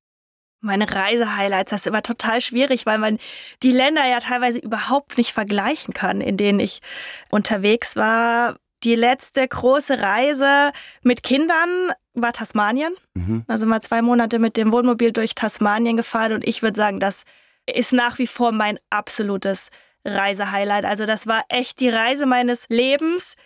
Meine 0.61 0.89
Reise-Highlights, 0.89 1.71
das 1.71 1.81
ist 1.81 1.87
immer 1.89 2.03
total 2.03 2.41
schwierig, 2.41 2.87
weil 2.87 2.99
man 2.99 3.19
die 3.65 3.73
Länder 3.73 4.09
ja 4.09 4.21
teilweise 4.21 4.61
überhaupt 4.61 5.19
nicht 5.19 5.33
vergleichen 5.33 5.93
kann, 5.93 6.21
in 6.21 6.37
denen 6.37 6.61
ich 6.61 6.83
unterwegs 7.31 7.97
war. 7.97 8.59
Die 8.85 8.95
letzte 8.95 9.49
große 9.49 9.99
Reise 9.99 10.71
mit 11.03 11.25
Kindern 11.25 11.91
war 12.15 12.33
Tasmanien. 12.33 12.95
Mhm. 13.15 13.45
Da 13.47 13.59
sind 13.59 13.69
wir 13.69 13.81
zwei 13.81 14.03
Monate 14.03 14.39
mit 14.39 14.57
dem 14.57 14.73
Wohnmobil 14.73 15.13
durch 15.13 15.35
Tasmanien 15.35 15.97
gefahren 15.97 16.33
und 16.33 16.47
ich 16.47 16.63
würde 16.63 16.77
sagen, 16.77 17.01
das 17.01 17.23
ist 17.67 17.93
nach 17.93 18.19
wie 18.19 18.27
vor 18.27 18.53
mein 18.53 18.79
absolutes 18.91 19.71
Reisehighlight. 20.05 20.85
Also 20.85 21.07
das 21.07 21.27
war 21.27 21.45
echt 21.49 21.81
die 21.81 21.89
Reise 21.89 22.27
meines 22.27 22.67
Lebens. 22.69 23.37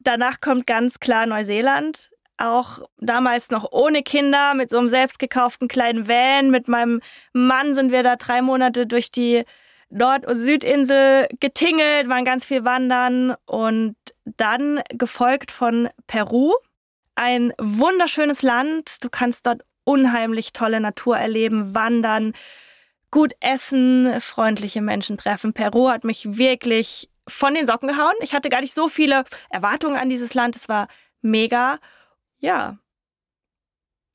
Danach 0.00 0.40
kommt 0.40 0.66
ganz 0.66 0.98
klar 0.98 1.26
Neuseeland. 1.26 2.10
Auch 2.38 2.80
damals 2.98 3.50
noch 3.50 3.72
ohne 3.72 4.02
Kinder, 4.02 4.54
mit 4.54 4.70
so 4.70 4.78
einem 4.78 4.88
selbstgekauften 4.88 5.68
kleinen 5.68 6.06
Van. 6.06 6.50
Mit 6.50 6.68
meinem 6.68 7.00
Mann 7.32 7.74
sind 7.74 7.92
wir 7.92 8.02
da 8.02 8.16
drei 8.16 8.42
Monate 8.42 8.86
durch 8.86 9.10
die 9.10 9.44
Nord- 9.88 10.26
und 10.26 10.40
Südinsel 10.40 11.28
getingelt, 11.40 12.08
waren 12.08 12.24
ganz 12.24 12.44
viel 12.44 12.64
wandern 12.64 13.34
und 13.46 13.96
dann 14.24 14.80
gefolgt 14.90 15.50
von 15.50 15.88
Peru. 16.06 16.52
Ein 17.16 17.52
wunderschönes 17.58 18.42
Land. 18.42 19.02
Du 19.02 19.08
kannst 19.10 19.46
dort 19.46 19.62
unheimlich 19.84 20.52
tolle 20.52 20.80
Natur 20.80 21.16
erleben, 21.16 21.74
wandern, 21.74 22.34
gut 23.10 23.32
essen, 23.40 24.20
freundliche 24.20 24.82
Menschen 24.82 25.16
treffen. 25.16 25.52
Peru 25.52 25.88
hat 25.88 26.04
mich 26.04 26.36
wirklich 26.36 27.08
von 27.26 27.54
den 27.54 27.66
Socken 27.66 27.88
gehauen. 27.88 28.14
Ich 28.20 28.34
hatte 28.34 28.50
gar 28.50 28.60
nicht 28.60 28.74
so 28.74 28.88
viele 28.88 29.24
Erwartungen 29.48 29.96
an 29.96 30.10
dieses 30.10 30.34
Land. 30.34 30.56
Es 30.56 30.68
war 30.68 30.88
mega. 31.22 31.78
Ja. 32.38 32.78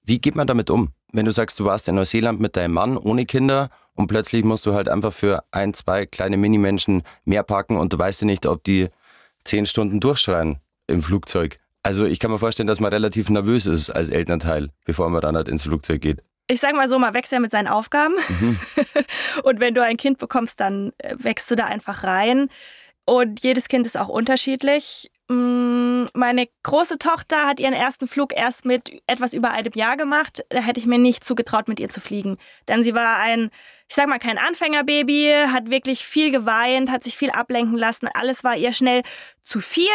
Wie 0.03 0.19
geht 0.19 0.35
man 0.35 0.47
damit 0.47 0.69
um? 0.69 0.89
Wenn 1.11 1.25
du 1.25 1.31
sagst, 1.31 1.59
du 1.59 1.65
warst 1.65 1.87
in 1.87 1.95
Neuseeland 1.95 2.39
mit 2.39 2.55
deinem 2.55 2.73
Mann 2.73 2.97
ohne 2.97 3.25
Kinder 3.25 3.69
und 3.95 4.07
plötzlich 4.07 4.43
musst 4.43 4.65
du 4.65 4.73
halt 4.73 4.87
einfach 4.89 5.11
für 5.11 5.43
ein, 5.51 5.73
zwei 5.73 6.05
kleine 6.05 6.37
Minimenschen 6.37 7.03
mehr 7.25 7.43
packen 7.43 7.77
und 7.77 7.91
du 7.91 7.99
weißt 7.99 8.21
ja 8.21 8.27
nicht, 8.27 8.45
ob 8.45 8.63
die 8.63 8.89
zehn 9.43 9.65
Stunden 9.65 9.99
durchschreien 9.99 10.59
im 10.87 11.03
Flugzeug. 11.03 11.59
Also 11.83 12.05
ich 12.05 12.19
kann 12.19 12.31
mir 12.31 12.39
vorstellen, 12.39 12.67
dass 12.67 12.79
man 12.79 12.93
relativ 12.93 13.29
nervös 13.29 13.65
ist 13.65 13.89
als 13.89 14.09
Elternteil, 14.09 14.69
bevor 14.85 15.09
man 15.09 15.21
dann 15.21 15.35
halt 15.35 15.49
ins 15.49 15.63
Flugzeug 15.63 16.01
geht. 16.01 16.21
Ich 16.47 16.59
sage 16.59 16.75
mal 16.75 16.89
so, 16.89 16.99
man 16.99 17.13
wächst 17.13 17.31
ja 17.31 17.39
mit 17.39 17.51
seinen 17.51 17.67
Aufgaben. 17.67 18.13
Mhm. 18.27 18.59
und 19.43 19.59
wenn 19.59 19.73
du 19.73 19.83
ein 19.83 19.97
Kind 19.97 20.17
bekommst, 20.17 20.59
dann 20.59 20.91
äh, 20.97 21.15
wächst 21.17 21.49
du 21.49 21.55
da 21.55 21.65
einfach 21.65 22.03
rein. 22.03 22.49
Und 23.05 23.43
jedes 23.43 23.67
Kind 23.67 23.85
ist 23.85 23.97
auch 23.97 24.09
unterschiedlich. 24.09 25.11
Mm, 25.27 26.05
meine 26.13 26.49
große 26.63 26.97
Tochter 26.97 27.47
hat 27.47 27.59
ihren 27.59 27.73
ersten 27.73 28.07
Flug 28.07 28.33
erst 28.35 28.65
mit 28.65 29.01
etwas 29.07 29.33
über 29.33 29.51
einem 29.51 29.71
Jahr 29.73 29.95
gemacht. 29.95 30.43
Da 30.49 30.59
hätte 30.59 30.79
ich 30.79 30.85
mir 30.85 30.99
nicht 30.99 31.23
zugetraut, 31.23 31.67
mit 31.67 31.79
ihr 31.79 31.89
zu 31.89 32.01
fliegen. 32.01 32.37
Denn 32.67 32.83
sie 32.83 32.93
war 32.93 33.17
ein, 33.17 33.49
ich 33.87 33.95
sag 33.95 34.07
mal, 34.07 34.19
kein 34.19 34.37
Anfängerbaby, 34.37 35.33
hat 35.47 35.69
wirklich 35.69 36.05
viel 36.05 36.31
geweint, 36.31 36.91
hat 36.91 37.03
sich 37.03 37.17
viel 37.17 37.31
ablenken 37.31 37.77
lassen. 37.77 38.09
Alles 38.13 38.43
war 38.43 38.57
ihr 38.57 38.73
schnell 38.73 39.03
zu 39.41 39.61
viel. 39.61 39.87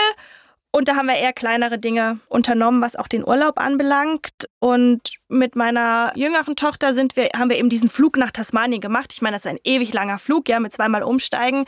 Und 0.77 0.89
da 0.89 0.97
haben 0.97 1.07
wir 1.07 1.15
eher 1.15 1.33
kleinere 1.33 1.79
Dinge 1.79 2.21
unternommen, 2.29 2.83
was 2.83 2.97
auch 2.97 3.09
den 3.09 3.27
Urlaub 3.27 3.59
anbelangt. 3.59 4.47
Und 4.59 5.01
mit 5.27 5.57
meiner 5.57 6.13
jüngeren 6.17 6.55
Tochter 6.55 6.93
sind 6.93 7.17
wir, 7.17 7.31
haben 7.35 7.49
wir 7.49 7.57
eben 7.57 7.71
diesen 7.71 7.89
Flug 7.89 8.19
nach 8.19 8.31
Tasmanien 8.31 8.83
gemacht. 8.83 9.11
Ich 9.15 9.23
meine, 9.23 9.37
das 9.37 9.47
ist 9.47 9.51
ein 9.51 9.59
ewig 9.65 9.95
langer 9.95 10.19
Flug, 10.19 10.51
ja, 10.51 10.61
mit 10.61 10.75
zweimal 10.75 11.03
Umsteigen. 11.03 11.65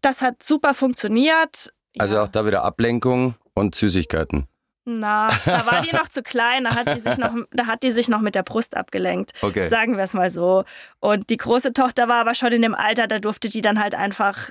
Das 0.00 0.22
hat 0.22 0.42
super 0.42 0.74
funktioniert. 0.74 1.72
Also 1.98 2.16
ja. 2.16 2.24
auch 2.24 2.26
da 2.26 2.44
wieder 2.44 2.64
Ablenkung 2.64 3.36
und 3.54 3.76
Süßigkeiten. 3.76 4.48
Na, 4.84 5.28
da 5.44 5.64
war 5.64 5.82
die 5.82 5.94
noch 5.94 6.08
zu 6.08 6.24
klein, 6.24 6.64
da 6.64 6.74
hat 6.74 6.92
die 6.92 6.98
sich 6.98 7.18
noch, 7.18 7.36
da 7.52 7.66
hat 7.66 7.84
die 7.84 7.92
sich 7.92 8.08
noch 8.08 8.22
mit 8.22 8.34
der 8.34 8.42
Brust 8.42 8.76
abgelenkt. 8.76 9.30
Okay. 9.40 9.68
Sagen 9.68 9.96
wir 9.96 10.02
es 10.02 10.14
mal 10.14 10.30
so. 10.30 10.64
Und 10.98 11.30
die 11.30 11.36
große 11.36 11.74
Tochter 11.74 12.08
war 12.08 12.16
aber 12.16 12.34
schon 12.34 12.50
in 12.50 12.62
dem 12.62 12.74
Alter, 12.74 13.06
da 13.06 13.20
durfte 13.20 13.48
die 13.48 13.60
dann 13.60 13.80
halt 13.80 13.94
einfach 13.94 14.50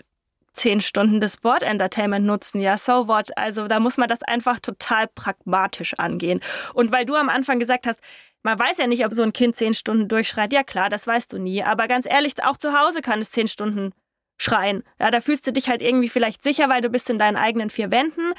zehn 0.54 0.82
Stunden 0.82 1.22
des 1.22 1.34
Sport 1.36 1.64
Entertainment 1.64 2.26
nutzen. 2.26 2.62
Ja, 2.62 2.78
so 2.78 3.08
what? 3.08 3.36
Also 3.38 3.68
da 3.68 3.80
muss 3.80 3.98
man 3.98 4.10
das 4.10 4.22
einfach 4.24 4.60
total 4.60 5.08
pragmatisch 5.08 5.94
angehen. 5.98 6.42
Und 6.74 6.92
weil 6.92 7.06
du 7.06 7.16
am 7.16 7.30
Anfang 7.30 7.60
gesagt 7.60 7.88
hast, 7.88 8.00
man 8.44 8.58
weiß 8.58 8.78
ja 8.78 8.88
nicht, 8.88 9.06
ob 9.06 9.14
so 9.14 9.24
ein 9.24 9.34
Kind 9.34 9.56
zehn 9.56 9.74
Stunden 9.74 10.08
durchschreit. 10.08 10.52
Ja 10.52 10.64
klar, 10.64 10.90
das 10.90 11.06
weißt 11.06 11.32
du 11.34 11.38
nie. 11.38 11.64
Aber 11.64 11.88
ganz 11.88 12.06
ehrlich, 12.06 12.44
auch 12.44 12.58
zu 12.58 12.78
Hause 12.80 13.02
kann 13.02 13.20
es 13.20 13.32
zehn 13.32 13.48
Stunden 13.48 13.94
schreien. 14.38 14.84
Ja, 15.00 15.12
da 15.12 15.22
fühlst 15.22 15.46
du 15.46 15.54
dich 15.54 15.70
halt 15.70 15.82
irgendwie 15.82 16.10
vielleicht 16.10 16.42
sicher, 16.42 16.68
weil 16.68 16.82
du 16.82 16.90
bist 16.90 17.10
in 17.10 17.20
deinen 17.20 17.38
eigenen 17.38 17.70
vier 17.70 17.92
Wänden. 17.92 18.34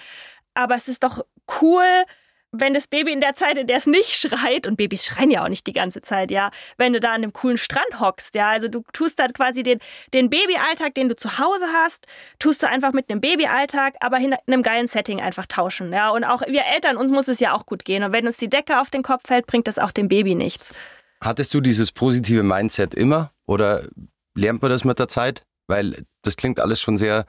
Aber 0.55 0.75
es 0.75 0.88
ist 0.88 1.03
doch 1.05 1.25
cool, 1.61 2.05
wenn 2.53 2.75
das 2.75 2.87
Baby 2.87 3.12
in 3.12 3.21
der 3.21 3.35
Zeit, 3.35 3.57
in 3.57 3.67
der 3.67 3.79
es 3.79 3.87
nicht 3.87 4.12
schreit, 4.12 4.67
und 4.67 4.77
Babys 4.77 5.07
schreien 5.07 5.31
ja 5.31 5.43
auch 5.43 5.49
nicht 5.49 5.67
die 5.67 5.73
ganze 5.73 6.03
Zeit, 6.03 6.31
ja, 6.31 6.51
wenn 6.77 6.93
du 6.93 7.01
da 7.01 7.09
an 7.09 7.23
einem 7.23 7.33
coolen 7.33 7.57
Strand 7.57 7.99
hockst, 7.99 8.35
ja, 8.35 8.51
also 8.51 8.69
du 8.69 8.83
tust 8.93 9.19
dann 9.19 9.33
quasi 9.33 9.62
den, 9.62 9.79
den 10.12 10.29
Babyalltag, 10.29 10.95
den 10.95 11.09
du 11.09 11.17
zu 11.17 11.38
Hause 11.38 11.65
hast, 11.73 12.07
tust 12.38 12.62
du 12.62 12.69
einfach 12.69 12.93
mit 12.93 13.11
einem 13.11 13.21
Babyalltag, 13.21 13.95
aber 14.01 14.19
in 14.19 14.35
einem 14.47 14.62
geilen 14.62 14.87
Setting 14.87 15.21
einfach 15.21 15.47
tauschen, 15.47 15.93
ja, 15.93 16.11
und 16.11 16.25
auch 16.25 16.43
wir 16.43 16.65
Eltern, 16.75 16.99
uns 16.99 17.11
muss 17.11 17.29
es 17.29 17.41
ja 17.41 17.55
auch 17.55 17.65
gut 17.65 17.85
gehen 17.85 18.05
und 18.05 18.12
wenn 18.12 18.27
uns 18.27 18.37
die 18.37 18.51
Decke 18.51 18.81
auf 18.81 18.91
den 18.91 19.03
Kopf 19.03 19.23
fällt, 19.27 19.47
bringt 19.47 19.67
das 19.67 19.79
auch 19.79 19.91
dem 19.91 20.09
Baby 20.09 20.35
nichts. 20.35 20.75
Hattest 21.23 21.55
du 21.55 21.61
dieses 21.61 21.91
positive 21.91 22.43
Mindset 22.43 22.95
immer 22.95 23.31
oder 23.47 23.87
lernt 24.35 24.61
man 24.61 24.71
das 24.71 24.85
mit 24.85 24.99
der 24.99 25.09
Zeit? 25.09 25.43
Weil 25.69 26.05
das 26.23 26.37
klingt 26.37 26.59
alles 26.59 26.81
schon 26.81 26.97
sehr 26.97 27.27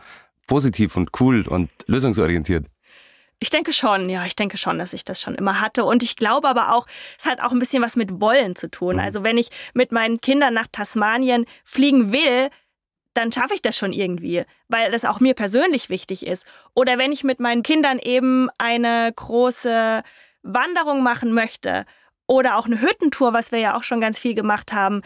positiv 0.47 0.97
und 0.97 1.11
cool 1.19 1.47
und 1.47 1.69
lösungsorientiert. 1.85 2.65
Ich 3.43 3.49
denke 3.49 3.73
schon, 3.73 4.07
ja, 4.07 4.25
ich 4.25 4.37
denke 4.37 4.55
schon, 4.55 4.79
dass 4.79 4.93
ich 4.93 5.03
das 5.03 5.19
schon 5.19 5.35
immer 5.35 5.59
hatte. 5.59 5.83
Und 5.83 6.01
ich 6.01 6.15
glaube 6.15 6.47
aber 6.47 6.73
auch, 6.73 6.87
es 7.19 7.25
hat 7.25 7.41
auch 7.41 7.51
ein 7.51 7.59
bisschen 7.59 7.83
was 7.83 7.97
mit 7.97 8.21
Wollen 8.21 8.55
zu 8.55 8.71
tun. 8.71 8.95
Mhm. 8.95 9.01
Also 9.01 9.25
wenn 9.25 9.37
ich 9.37 9.49
mit 9.73 9.91
meinen 9.91 10.21
Kindern 10.21 10.53
nach 10.53 10.67
Tasmanien 10.71 11.45
fliegen 11.65 12.13
will, 12.13 12.49
dann 13.13 13.33
schaffe 13.33 13.53
ich 13.53 13.61
das 13.61 13.77
schon 13.77 13.91
irgendwie, 13.91 14.45
weil 14.69 14.91
das 14.93 15.03
auch 15.03 15.19
mir 15.19 15.33
persönlich 15.33 15.89
wichtig 15.89 16.25
ist. 16.25 16.45
Oder 16.73 16.97
wenn 16.97 17.11
ich 17.11 17.25
mit 17.25 17.41
meinen 17.41 17.63
Kindern 17.63 17.99
eben 17.99 18.49
eine 18.57 19.11
große 19.13 20.03
Wanderung 20.43 21.03
machen 21.03 21.33
möchte 21.33 21.83
oder 22.27 22.55
auch 22.55 22.65
eine 22.65 22.79
Hüttentour, 22.79 23.33
was 23.33 23.51
wir 23.51 23.59
ja 23.59 23.75
auch 23.75 23.83
schon 23.83 23.99
ganz 23.99 24.17
viel 24.17 24.35
gemacht 24.35 24.71
haben, 24.71 25.01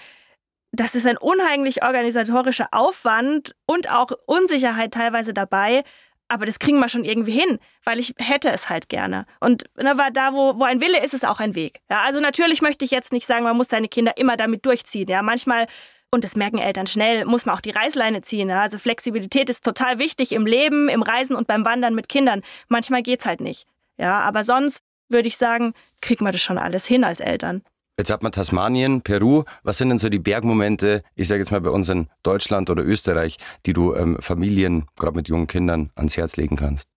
das 0.71 0.93
ist 0.93 1.07
ein 1.07 1.17
unheimlich 1.17 1.81
organisatorischer 1.81 2.67
Aufwand 2.71 3.55
und 3.65 3.89
auch 3.89 4.11
Unsicherheit 4.27 4.93
teilweise 4.93 5.33
dabei 5.33 5.83
aber 6.27 6.45
das 6.45 6.59
kriegen 6.59 6.79
wir 6.79 6.89
schon 6.89 7.05
irgendwie 7.05 7.31
hin, 7.31 7.59
weil 7.83 7.99
ich 7.99 8.13
hätte 8.17 8.49
es 8.49 8.69
halt 8.69 8.89
gerne. 8.89 9.25
Und 9.39 9.65
ne, 9.77 9.95
da, 10.13 10.33
wo, 10.33 10.59
wo 10.59 10.63
ein 10.63 10.81
Wille 10.81 11.03
ist, 11.03 11.13
ist 11.13 11.27
auch 11.27 11.39
ein 11.39 11.55
Weg. 11.55 11.79
Ja, 11.89 12.01
also 12.01 12.19
natürlich 12.19 12.61
möchte 12.61 12.85
ich 12.85 12.91
jetzt 12.91 13.13
nicht 13.13 13.25
sagen, 13.25 13.43
man 13.43 13.57
muss 13.57 13.69
seine 13.69 13.87
Kinder 13.87 14.17
immer 14.17 14.37
damit 14.37 14.65
durchziehen. 14.65 15.07
Ja, 15.07 15.21
manchmal, 15.21 15.67
und 16.11 16.23
das 16.23 16.35
merken 16.35 16.57
Eltern 16.57 16.87
schnell, 16.87 17.25
muss 17.25 17.45
man 17.45 17.55
auch 17.55 17.61
die 17.61 17.71
Reißleine 17.71 18.21
ziehen. 18.21 18.49
Ja? 18.49 18.61
Also 18.61 18.77
Flexibilität 18.77 19.49
ist 19.49 19.63
total 19.63 19.99
wichtig 19.99 20.31
im 20.33 20.45
Leben, 20.45 20.89
im 20.89 21.01
Reisen 21.01 21.35
und 21.35 21.47
beim 21.47 21.65
Wandern 21.65 21.95
mit 21.95 22.09
Kindern. 22.09 22.41
Manchmal 22.67 23.03
geht 23.03 23.21
es 23.21 23.25
halt 23.25 23.41
nicht. 23.41 23.65
Ja, 23.97 24.19
aber 24.19 24.43
sonst 24.43 24.83
würde 25.09 25.27
ich 25.27 25.37
sagen, 25.37 25.73
kriegt 26.01 26.21
man 26.21 26.33
das 26.33 26.41
schon 26.41 26.57
alles 26.57 26.85
hin 26.85 27.03
als 27.03 27.19
Eltern. 27.19 27.63
Jetzt 27.97 28.11
hat 28.11 28.21
man 28.21 28.31
Tasmanien, 28.31 29.01
Peru. 29.01 29.43
Was 29.63 29.79
sind 29.79 29.89
denn 29.89 29.97
so 29.97 30.07
die 30.09 30.19
Bergmomente, 30.19 31.01
ich 31.15 31.27
sage 31.27 31.39
jetzt 31.39 31.51
mal 31.51 31.61
bei 31.61 31.71
uns 31.71 31.89
in 31.89 32.09
Deutschland 32.21 32.69
oder 32.69 32.83
Österreich, 32.83 33.37
die 33.65 33.73
du 33.73 33.95
ähm, 33.95 34.17
Familien, 34.19 34.85
gerade 34.95 35.15
mit 35.15 35.27
jungen 35.27 35.47
Kindern, 35.47 35.89
ans 35.95 36.15
Herz 36.15 36.37
legen 36.37 36.57
kannst? 36.57 36.87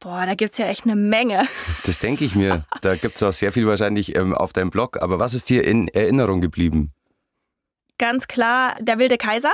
Boah, 0.00 0.24
da 0.24 0.34
gibt 0.34 0.52
es 0.52 0.58
ja 0.58 0.66
echt 0.68 0.84
eine 0.84 0.96
Menge. 0.96 1.42
Das 1.84 1.98
denke 1.98 2.24
ich 2.24 2.34
mir. 2.34 2.64
Da 2.80 2.96
gibt 2.96 3.16
es 3.16 3.22
auch 3.22 3.32
sehr 3.32 3.52
viel 3.52 3.66
wahrscheinlich 3.66 4.14
ähm, 4.16 4.34
auf 4.34 4.52
deinem 4.52 4.70
Blog. 4.70 5.02
Aber 5.02 5.18
was 5.18 5.34
ist 5.34 5.50
dir 5.50 5.64
in 5.64 5.88
Erinnerung 5.88 6.40
geblieben? 6.40 6.92
Ganz 7.98 8.26
klar, 8.26 8.76
der 8.80 8.98
wilde 8.98 9.18
Kaiser. 9.18 9.52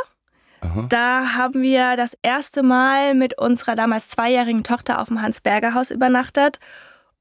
Aha. 0.61 0.87
Da 0.89 1.35
haben 1.35 1.63
wir 1.63 1.97
das 1.97 2.17
erste 2.23 2.63
Mal 2.63 3.15
mit 3.15 3.39
unserer 3.39 3.75
damals 3.75 4.09
zweijährigen 4.09 4.65
Tochter 4.65 5.01
auf 5.01 5.09
dem 5.09 5.23
Hans-Berger-Haus 5.23 5.91
übernachtet. 5.91 6.59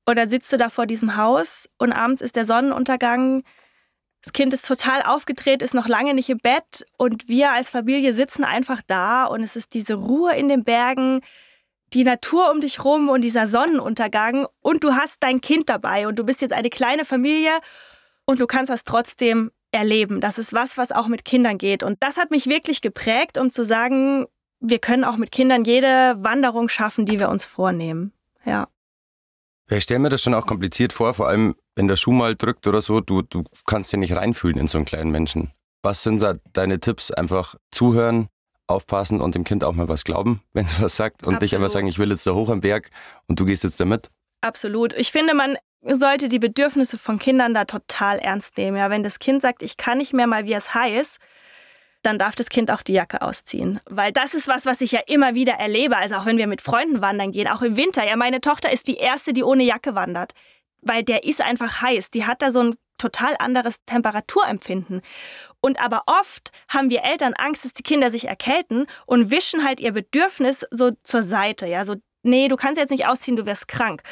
Und 0.06 0.18
dann 0.18 0.30
sitzt 0.30 0.52
du 0.52 0.58
da 0.58 0.70
vor 0.70 0.86
diesem 0.86 1.16
Haus 1.16 1.70
und 1.78 1.94
abends 1.94 2.22
ist 2.22 2.36
der 2.36 2.46
Sonnenuntergang. 2.46 3.44
Das 4.22 4.34
Kind 4.34 4.54
ist 4.54 4.68
total 4.68 5.02
aufgedreht, 5.02 5.62
ist 5.62 5.74
noch 5.74 5.88
lange 5.88 6.14
nicht 6.14 6.30
im 6.30 6.38
Bett 6.38 6.86
und 6.98 7.28
wir 7.28 7.52
als 7.52 7.70
Familie 7.70 8.14
sitzen 8.14 8.44
einfach 8.44 8.82
da 8.88 9.26
und 9.26 9.44
es 9.44 9.56
ist 9.56 9.74
diese 9.74 9.96
Ruhe 9.96 10.34
in 10.34 10.48
den 10.48 10.64
Bergen, 10.64 11.22
die 11.94 12.04
Natur 12.04 12.52
um 12.52 12.62
dich 12.62 12.84
rum 12.84 13.10
und 13.10 13.22
dieser 13.22 13.48
Sonnenuntergang 13.48 14.48
und 14.62 14.84
du 14.84 14.94
hast 14.94 15.18
dein 15.22 15.42
Kind 15.42 15.70
dabei 15.70 16.08
und 16.08 16.18
du 16.18 16.24
bist 16.24 16.42
jetzt 16.42 16.54
eine 16.54 16.70
kleine 16.70 17.06
Familie 17.06 17.52
und 18.26 18.40
du 18.40 18.48
kannst 18.48 18.70
das 18.70 18.86
trotzdem 18.86 19.52
erleben. 19.72 20.22
Das 20.22 20.38
ist 20.38 20.54
was, 20.54 20.78
was 20.78 20.92
auch 20.92 21.08
mit 21.08 21.26
Kindern 21.26 21.58
geht 21.58 21.84
und 21.84 22.02
das 22.02 22.18
hat 22.18 22.32
mich 22.32 22.48
wirklich 22.48 22.82
geprägt, 22.82 23.38
um 23.38 23.52
zu 23.52 23.64
sagen, 23.64 24.26
wir 24.60 24.80
können 24.80 25.04
auch 25.04 25.18
mit 25.18 25.32
Kindern 25.32 25.66
jede 25.66 26.16
Wanderung 26.18 26.70
schaffen, 26.70 27.06
die 27.06 27.20
wir 27.20 27.30
uns 27.30 27.46
vornehmen. 27.46 28.14
Ja. 28.46 28.68
Ja, 29.74 29.78
ich 29.78 29.86
stelle 29.86 30.02
mir 30.02 30.10
das 30.10 30.22
schon 30.22 30.36
auch 30.36 30.46
kompliziert 30.46 30.94
vor, 30.94 31.16
vor 31.16 31.28
allem 31.28 31.56
wenn 31.76 31.88
der 31.88 31.96
Schuh 31.96 32.12
mal 32.12 32.36
drückt 32.36 32.68
oder 32.68 32.80
so, 32.80 33.02
du, 33.02 33.24
du 33.24 33.44
kannst 33.66 33.92
ja 33.92 33.98
nicht 33.98 34.16
reinfühlen 34.16 34.60
in 34.60 34.68
so 34.68 34.78
einen 34.78 34.86
kleinen 34.86 35.10
Menschen. 35.10 35.52
Was 35.82 36.04
sind 36.04 36.22
da 36.22 36.36
deine 36.54 36.80
Tipps? 36.80 37.10
Einfach 37.10 37.56
zuhören, 37.72 38.28
aufpassen 38.68 39.20
und 39.20 39.34
dem 39.34 39.44
Kind 39.44 39.64
auch 39.64 39.74
mal 39.74 39.90
was 39.90 40.04
glauben, 40.04 40.44
wenn 40.54 40.68
es 40.68 40.80
was 40.80 40.96
sagt 40.96 41.24
und 41.24 41.30
Absolut. 41.30 41.42
nicht 41.42 41.56
einfach 41.56 41.70
sagen, 41.70 41.88
ich 41.88 41.98
will 41.98 42.12
jetzt 42.12 42.28
da 42.28 42.34
hoch 42.34 42.52
am 42.52 42.62
Berg 42.62 42.92
und 43.28 43.40
du 43.40 43.46
gehst 43.46 43.64
jetzt 43.64 43.80
da 43.80 43.86
mit. 43.86 44.12
Absolut. 44.42 44.94
Ich 44.94 45.12
finde, 45.12 45.34
man 45.34 45.58
sollte 45.82 46.30
die 46.30 46.38
Bedürfnisse 46.38 47.00
von 47.00 47.18
Kindern 47.18 47.56
da 47.56 47.66
total 47.66 48.20
ernst 48.20 48.56
nehmen. 48.60 48.78
Ja, 48.78 48.92
wenn 48.92 49.02
das 49.02 49.18
Kind 49.18 49.42
sagt, 49.42 49.64
ich 49.64 49.76
kann 49.78 49.98
nicht 49.98 50.14
mehr 50.14 50.28
mal, 50.28 50.46
wie 50.46 50.54
es 50.54 50.76
heißt, 50.76 51.18
dann 52.04 52.20
darf 52.20 52.36
das 52.36 52.50
Kind 52.50 52.70
auch 52.70 52.84
die 52.84 52.94
Jacke 52.94 53.22
ausziehen. 53.22 53.80
Weil 53.90 54.12
das 54.12 54.34
ist 54.34 54.48
was, 54.48 54.66
was 54.66 54.82
ich 54.82 54.92
ja 54.92 55.00
immer 55.08 55.34
wieder 55.34 55.54
erlebe. 55.54 55.98
Also 55.98 56.16
auch 56.16 56.26
wenn 56.26 56.38
wir 56.38 56.48
mit 56.48 56.62
Freunden 56.62 57.02
wandern 57.02 57.32
gehen, 57.32 57.48
auch 57.48 57.62
im 57.62 57.78
Winter. 57.78 58.06
Ja, 58.06 58.16
meine 58.16 58.42
Tochter 58.42 58.72
ist 58.72 58.88
die 58.88 58.98
erste, 58.98 59.34
die 59.34 59.44
ohne 59.44 59.64
Jacke 59.64 59.96
wandert. 59.96 60.34
Weil 60.82 61.04
der 61.04 61.24
ist 61.24 61.42
einfach 61.42 61.82
heiß. 61.82 62.12
Die 62.12 62.26
hat 62.26 62.42
da 62.42 62.52
so 62.52 62.62
ein 62.62 62.76
total 62.98 63.36
anderes 63.40 63.78
Temperaturempfinden. 63.86 65.02
Und 65.62 65.80
aber 65.80 66.04
oft 66.08 66.52
haben 66.70 66.90
wir 66.90 67.04
Eltern 67.04 67.34
Angst, 67.34 67.66
dass 67.66 67.74
die 67.74 67.84
Kinder 67.84 68.12
sich 68.12 68.28
erkälten 68.28 68.86
und 69.06 69.32
wischen 69.32 69.64
halt 69.64 69.80
ihr 69.80 69.94
Bedürfnis 69.94 70.66
so 70.72 70.92
zur 71.04 71.24
Seite. 71.24 71.68
Ja, 71.68 71.86
so, 71.86 71.96
nee, 72.22 72.48
du 72.48 72.56
kannst 72.56 72.80
jetzt 72.80 72.92
nicht 72.92 73.08
ausziehen, 73.08 73.38
du 73.38 73.46
wirst 73.46 73.68
krank. 73.68 74.04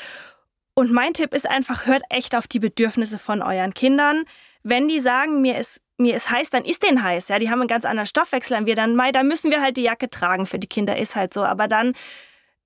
Und 0.73 0.91
mein 0.91 1.13
Tipp 1.13 1.33
ist 1.33 1.47
einfach, 1.47 1.85
hört 1.85 2.03
echt 2.09 2.35
auf 2.35 2.47
die 2.47 2.59
Bedürfnisse 2.59 3.19
von 3.19 3.41
euren 3.41 3.73
Kindern. 3.73 4.23
Wenn 4.63 4.87
die 4.87 4.99
sagen, 4.99 5.41
mir 5.41 5.57
ist 5.57 5.81
mir 6.01 6.15
ist 6.15 6.29
heiß, 6.29 6.49
dann 6.49 6.65
ist 6.65 6.83
denen 6.83 7.03
heiß. 7.03 7.27
Ja, 7.27 7.39
die 7.39 7.49
haben 7.49 7.59
einen 7.59 7.67
ganz 7.67 7.85
anderen 7.85 8.07
Stoffwechsel 8.07 8.55
an 8.55 8.65
wir. 8.65 8.75
Dann, 8.75 8.95
Mai, 8.95 9.11
da 9.11 9.23
müssen 9.23 9.51
wir 9.51 9.61
halt 9.61 9.77
die 9.77 9.83
Jacke 9.83 10.09
tragen. 10.09 10.47
Für 10.47 10.59
die 10.59 10.67
Kinder 10.67 10.97
ist 10.97 11.15
halt 11.15 11.33
so. 11.33 11.43
Aber 11.43 11.67
dann 11.67 11.93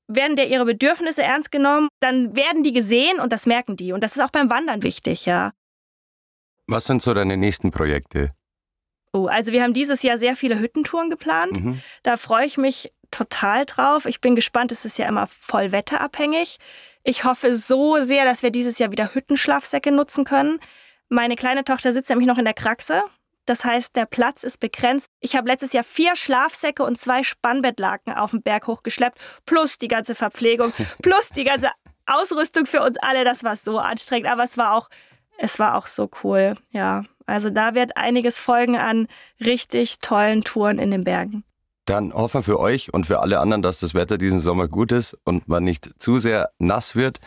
werden 0.08 0.36
der 0.36 0.50
ihre 0.50 0.66
Bedürfnisse 0.66 1.24
ernst 1.24 1.52
genommen, 1.52 1.90
dann 2.00 2.36
werden 2.36 2.64
die 2.64 2.74
gesehen 2.74 3.20
und 3.20 3.34
das 3.34 3.46
merken 3.46 3.76
die. 3.76 3.92
Und 3.92 4.04
das 4.04 4.16
ist 4.16 4.22
auch 4.22 4.32
beim 4.32 4.50
Wandern 4.50 4.84
wichtig, 4.84 5.26
ja. 5.26 5.52
Was 6.68 6.86
sind 6.86 7.02
so 7.02 7.14
deine 7.14 7.38
nächsten 7.38 7.72
Projekte? 7.72 8.32
Oh, 9.14 9.28
also 9.28 9.52
wir 9.52 9.64
haben 9.64 9.74
dieses 9.74 10.02
Jahr 10.04 10.18
sehr 10.18 10.36
viele 10.36 10.60
Hüttentouren 10.60 11.10
geplant. 11.10 11.64
Mhm. 11.64 11.82
Da 12.04 12.18
freue 12.18 12.46
ich 12.46 12.58
mich 12.58 12.92
total 13.12 13.66
drauf. 13.66 14.06
Ich 14.06 14.20
bin 14.20 14.36
gespannt, 14.36 14.72
es 14.72 14.84
ist 14.84 14.98
ja 14.98 15.08
immer 15.08 15.28
voll 15.28 15.72
wetterabhängig. 15.72 16.58
Ich 17.04 17.24
hoffe 17.24 17.56
so 17.56 18.02
sehr, 18.04 18.26
dass 18.26 18.44
wir 18.44 18.50
dieses 18.50 18.78
Jahr 18.78 18.92
wieder 18.92 19.14
Hüttenschlafsäcke 19.14 19.92
nutzen 19.92 20.26
können. 20.26 20.60
Meine 21.08 21.36
kleine 21.36 21.64
Tochter 21.64 21.94
sitzt 21.94 22.10
nämlich 22.10 22.28
noch 22.28 22.40
in 22.40 22.46
der 22.46 22.56
Kraxe 22.56 23.04
das 23.46 23.64
heißt, 23.64 23.96
der 23.96 24.06
Platz 24.06 24.44
ist 24.44 24.60
begrenzt. 24.60 25.08
Ich 25.20 25.36
habe 25.36 25.48
letztes 25.48 25.74
Jahr 25.74 25.84
vier 25.84 26.16
Schlafsäcke 26.16 26.84
und 26.84 26.98
zwei 26.98 27.24
Spannbettlaken 27.24 28.14
auf 28.14 28.32
den 28.32 28.42
Berg 28.42 28.68
hochgeschleppt, 28.68 29.20
plus 29.46 29.78
die 29.78 29.88
ganze 29.88 30.16
Verpflegung, 30.16 30.74
plus 31.02 31.30
die 31.30 31.44
ganze 31.44 31.70
Ausrüstung 32.06 32.66
für 32.66 32.82
uns 32.82 32.98
alle. 32.98 33.24
Das 33.24 33.44
war 33.44 33.56
so 33.56 33.80
anstrengend, 33.80 34.30
aber 34.30 34.44
es 34.44 34.58
war 34.58 34.74
auch, 34.74 34.90
es 35.38 35.60
war 35.60 35.76
auch 35.76 35.88
so 35.88 36.10
cool. 36.24 36.56
Ja, 36.72 37.04
also 37.26 37.50
da 37.50 37.76
wird 37.76 37.98
einiges 37.98 38.40
folgen 38.40 38.78
an 38.78 39.08
richtig 39.40 40.00
tollen 40.00 40.44
Touren 40.44 40.80
in 40.80 40.92
den 40.92 41.04
Bergen. 41.04 41.44
Dann 41.86 42.14
hoffen 42.14 42.40
wir 42.40 42.44
für 42.44 42.60
euch 42.60 42.94
und 42.94 43.06
für 43.06 43.20
alle 43.20 43.40
anderen, 43.40 43.62
dass 43.62 43.80
das 43.80 43.94
Wetter 43.94 44.18
diesen 44.18 44.40
Sommer 44.40 44.68
gut 44.68 44.92
ist 44.92 45.16
und 45.24 45.48
man 45.48 45.64
nicht 45.64 45.90
zu 46.00 46.18
sehr 46.18 46.50
nass 46.58 46.96
wird. 46.96 47.20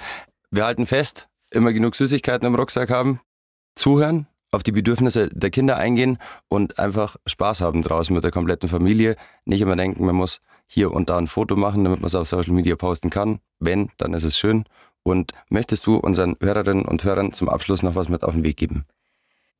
Wir 0.50 0.64
halten 0.64 0.87
fest, 0.87 1.28
immer 1.50 1.72
genug 1.72 1.94
Süßigkeiten 1.94 2.46
im 2.46 2.57
Rucksack 2.57 2.90
haben, 2.90 3.20
zuhören, 3.76 4.26
auf 4.50 4.62
die 4.62 4.72
Bedürfnisse 4.72 5.28
der 5.28 5.50
Kinder 5.50 5.76
eingehen 5.76 6.18
und 6.48 6.78
einfach 6.78 7.16
Spaß 7.26 7.61
haben 7.61 7.82
draußen 7.82 8.14
mit 8.14 8.24
der 8.24 8.30
kompletten 8.30 8.68
Familie. 8.68 9.16
Nicht 9.44 9.61
immer 9.61 9.76
denken, 9.76 10.04
man 10.04 10.14
muss 10.14 10.40
hier 10.66 10.92
und 10.92 11.08
da 11.08 11.18
ein 11.18 11.26
Foto 11.26 11.56
machen, 11.56 11.84
damit 11.84 12.00
man 12.00 12.06
es 12.06 12.14
auf 12.14 12.28
Social 12.28 12.52
Media 12.52 12.76
posten 12.76 13.11
kann. 13.11 13.40
Wenn, 13.58 13.90
dann 13.96 14.14
ist 14.14 14.24
es 14.24 14.38
schön. 14.38 14.64
Und 15.02 15.32
möchtest 15.48 15.87
du 15.87 15.96
unseren 15.96 16.37
Hörerinnen 16.40 16.84
und 16.84 17.04
Hörern 17.04 17.32
zum 17.32 17.48
Abschluss 17.48 17.82
noch 17.82 17.94
was 17.94 18.08
mit 18.08 18.24
auf 18.24 18.34
den 18.34 18.44
Weg 18.44 18.56
geben? 18.56 18.84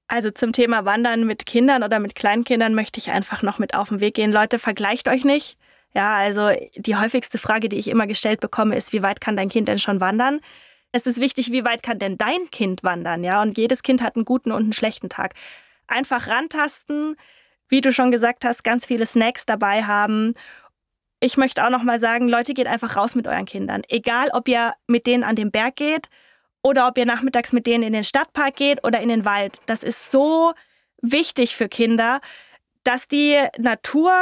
Also 0.07 0.31
zum 0.31 0.53
Thema 0.53 0.87
Wandern 0.87 1.27
mit 1.27 1.44
Kindern 1.44 1.83
oder 1.83 1.98
mit 1.98 2.14
Kleinkindern 2.14 2.74
möchte 2.74 2.98
ich 2.98 3.11
einfach 3.11 3.42
noch 3.42 3.59
mit 3.59 3.74
auf 3.74 3.88
den 3.88 4.01
Weg 4.01 4.14
gehen. 4.14 4.33
Leute, 4.33 4.59
vergleicht 4.59 5.07
euch 5.09 5.24
nicht. 5.24 5.59
Ja, 5.94 6.16
also 6.16 6.51
die 6.77 6.96
häufigste 6.96 7.38
Frage, 7.38 7.68
die 7.68 7.77
ich 7.77 7.88
immer 7.88 8.07
gestellt 8.07 8.40
bekomme, 8.40 8.77
ist, 8.77 8.92
wie 8.92 9.03
weit 9.03 9.20
kann 9.20 9.37
dein 9.37 9.48
Kind 9.48 9.68
denn 9.68 9.79
schon 9.79 10.01
wandern? 10.01 10.40
Es 10.92 11.07
ist 11.07 11.20
wichtig, 11.20 11.53
wie 11.53 11.64
weit 11.64 11.83
kann 11.83 11.98
denn 11.98 12.16
dein 12.16 12.51
Kind 12.51 12.83
wandern, 12.83 13.22
ja? 13.22 13.42
Und 13.42 13.59
jedes 13.59 13.83
Kind 13.83 14.03
hat 14.03 14.16
einen 14.16 14.24
guten 14.24 14.53
und 14.53 14.62
einen 14.62 14.72
schlechten 14.72 15.09
Tag. 15.09 15.35
Einfach 15.87 16.29
rantasten, 16.29 17.16
wie 17.68 17.81
du 17.81 17.92
schon 17.92 18.11
gesagt 18.11 18.44
hast, 18.44 18.64
ganz 18.64 18.87
viele 18.87 19.07
Snacks 19.07 19.44
dabei 19.44 19.85
haben. 19.85 20.35
Ich 21.20 21.37
möchte 21.37 21.64
auch 21.64 21.70
noch 21.70 21.83
mal 21.83 22.01
sagen, 22.01 22.29
Leute, 22.29 22.55
geht 22.55 22.66
einfach 22.66 22.96
raus 22.96 23.14
mit 23.14 23.27
euren 23.27 23.44
Kindern. 23.44 23.83
Egal, 23.88 24.29
ob 24.33 24.48
ihr 24.48 24.74
mit 24.87 25.07
denen 25.07 25.24
an 25.24 25.37
den 25.37 25.51
Berg 25.51 25.77
geht 25.77 26.09
oder 26.62 26.88
ob 26.88 26.96
ihr 26.96 27.07
nachmittags 27.07 27.53
mit 27.53 27.66
denen 27.66 27.83
in 27.83 27.92
den 27.92 28.05
Stadtpark 28.05 28.57
geht 28.57 28.85
oder 28.85 29.01
in 29.01 29.09
den 29.09 29.24
Wald. 29.24 29.61
Das 29.66 29.83
ist 29.83 30.11
so 30.11 30.55
wichtig 31.03 31.57
für 31.57 31.68
Kinder, 31.68 32.20
dass 32.85 33.09
die 33.09 33.37
Natur 33.59 34.12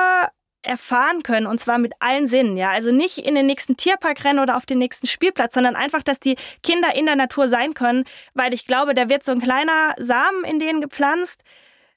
erfahren 0.67 1.23
können 1.23 1.47
und 1.47 1.61
zwar 1.61 1.79
mit 1.79 1.93
allen 2.01 2.27
Sinnen. 2.27 2.57
Ja, 2.57 2.71
also 2.71 2.93
nicht 2.93 3.19
in 3.19 3.35
den 3.35 3.47
nächsten 3.47 3.77
Tierpark 3.77 4.25
rennen 4.25 4.41
oder 4.41 4.57
auf 4.57 4.67
den 4.67 4.79
nächsten 4.79 5.07
Spielplatz, 5.07 5.55
sondern 5.55 5.77
einfach, 5.77 6.03
dass 6.03 6.21
die 6.21 6.37
Kinder 6.63 6.95
in 6.95 7.07
der 7.07 7.17
Natur 7.17 7.49
sein 7.49 7.75
können, 7.75 8.05
weil 8.35 8.53
ich 8.53 8.67
glaube, 8.67 8.95
da 8.95 9.09
wird 9.09 9.25
so 9.25 9.33
ein 9.33 9.41
kleiner 9.41 9.95
Samen 9.99 10.45
in 10.45 10.59
denen 10.59 10.81
gepflanzt. 10.81 11.43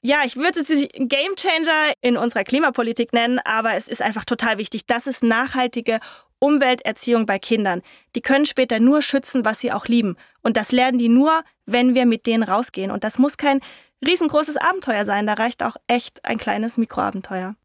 Ja, 0.02 0.22
ich 0.24 0.36
würde 0.36 0.60
es 0.60 0.68
nicht 0.68 0.92
Game 0.94 1.36
Changer 1.36 1.92
in 2.00 2.16
unserer 2.16 2.44
Klimapolitik 2.44 3.12
nennen, 3.12 3.38
aber 3.44 3.74
es 3.74 3.86
ist 3.86 4.00
einfach 4.00 4.24
total 4.24 4.56
wichtig. 4.56 4.86
Das 4.86 5.06
ist 5.06 5.22
nachhaltige 5.22 6.00
Umwelterziehung 6.38 7.26
bei 7.26 7.38
Kindern. 7.38 7.82
Die 8.16 8.22
können 8.22 8.46
später 8.46 8.80
nur 8.80 9.02
schützen, 9.02 9.44
was 9.44 9.60
sie 9.60 9.72
auch 9.72 9.86
lieben. 9.86 10.16
Und 10.42 10.56
das 10.56 10.72
lernen 10.72 10.98
die 10.98 11.10
nur, 11.10 11.42
wenn 11.66 11.94
wir 11.94 12.06
mit 12.06 12.26
denen 12.26 12.42
rausgehen. 12.42 12.90
Und 12.90 13.04
das 13.04 13.18
muss 13.18 13.36
kein 13.36 13.60
riesengroßes 14.04 14.56
Abenteuer 14.56 15.04
sein. 15.04 15.26
Da 15.26 15.34
reicht 15.34 15.62
auch 15.62 15.76
echt 15.86 16.24
ein 16.24 16.38
kleines 16.38 16.78
Mikroabenteuer. 16.78 17.56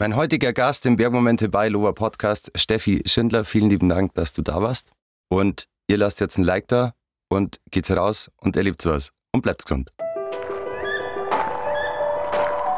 Mein 0.00 0.14
heutiger 0.14 0.52
Gast 0.52 0.86
im 0.86 0.94
Bergmomente 0.94 1.48
bei 1.48 1.68
Lower 1.68 1.92
Podcast, 1.92 2.52
Steffi 2.54 3.02
Schindler. 3.04 3.44
Vielen 3.44 3.68
lieben 3.68 3.88
Dank, 3.88 4.14
dass 4.14 4.32
du 4.32 4.42
da 4.42 4.62
warst. 4.62 4.92
Und 5.28 5.66
ihr 5.88 5.96
lasst 5.96 6.20
jetzt 6.20 6.38
ein 6.38 6.44
Like 6.44 6.68
da 6.68 6.94
und 7.28 7.58
geht's 7.72 7.90
raus 7.90 8.30
und 8.36 8.56
erlebt 8.56 8.86
was. 8.86 9.10
Und 9.32 9.42
bleibt 9.42 9.64
gesund. 9.64 9.90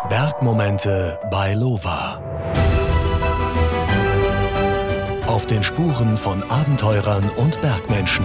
Bergmomente 0.08 1.20
bei 1.30 1.52
Lova. 1.52 2.22
Auf 5.26 5.46
den 5.46 5.62
Spuren 5.62 6.16
von 6.16 6.42
Abenteurern 6.44 7.28
und 7.36 7.60
Bergmenschen. 7.60 8.24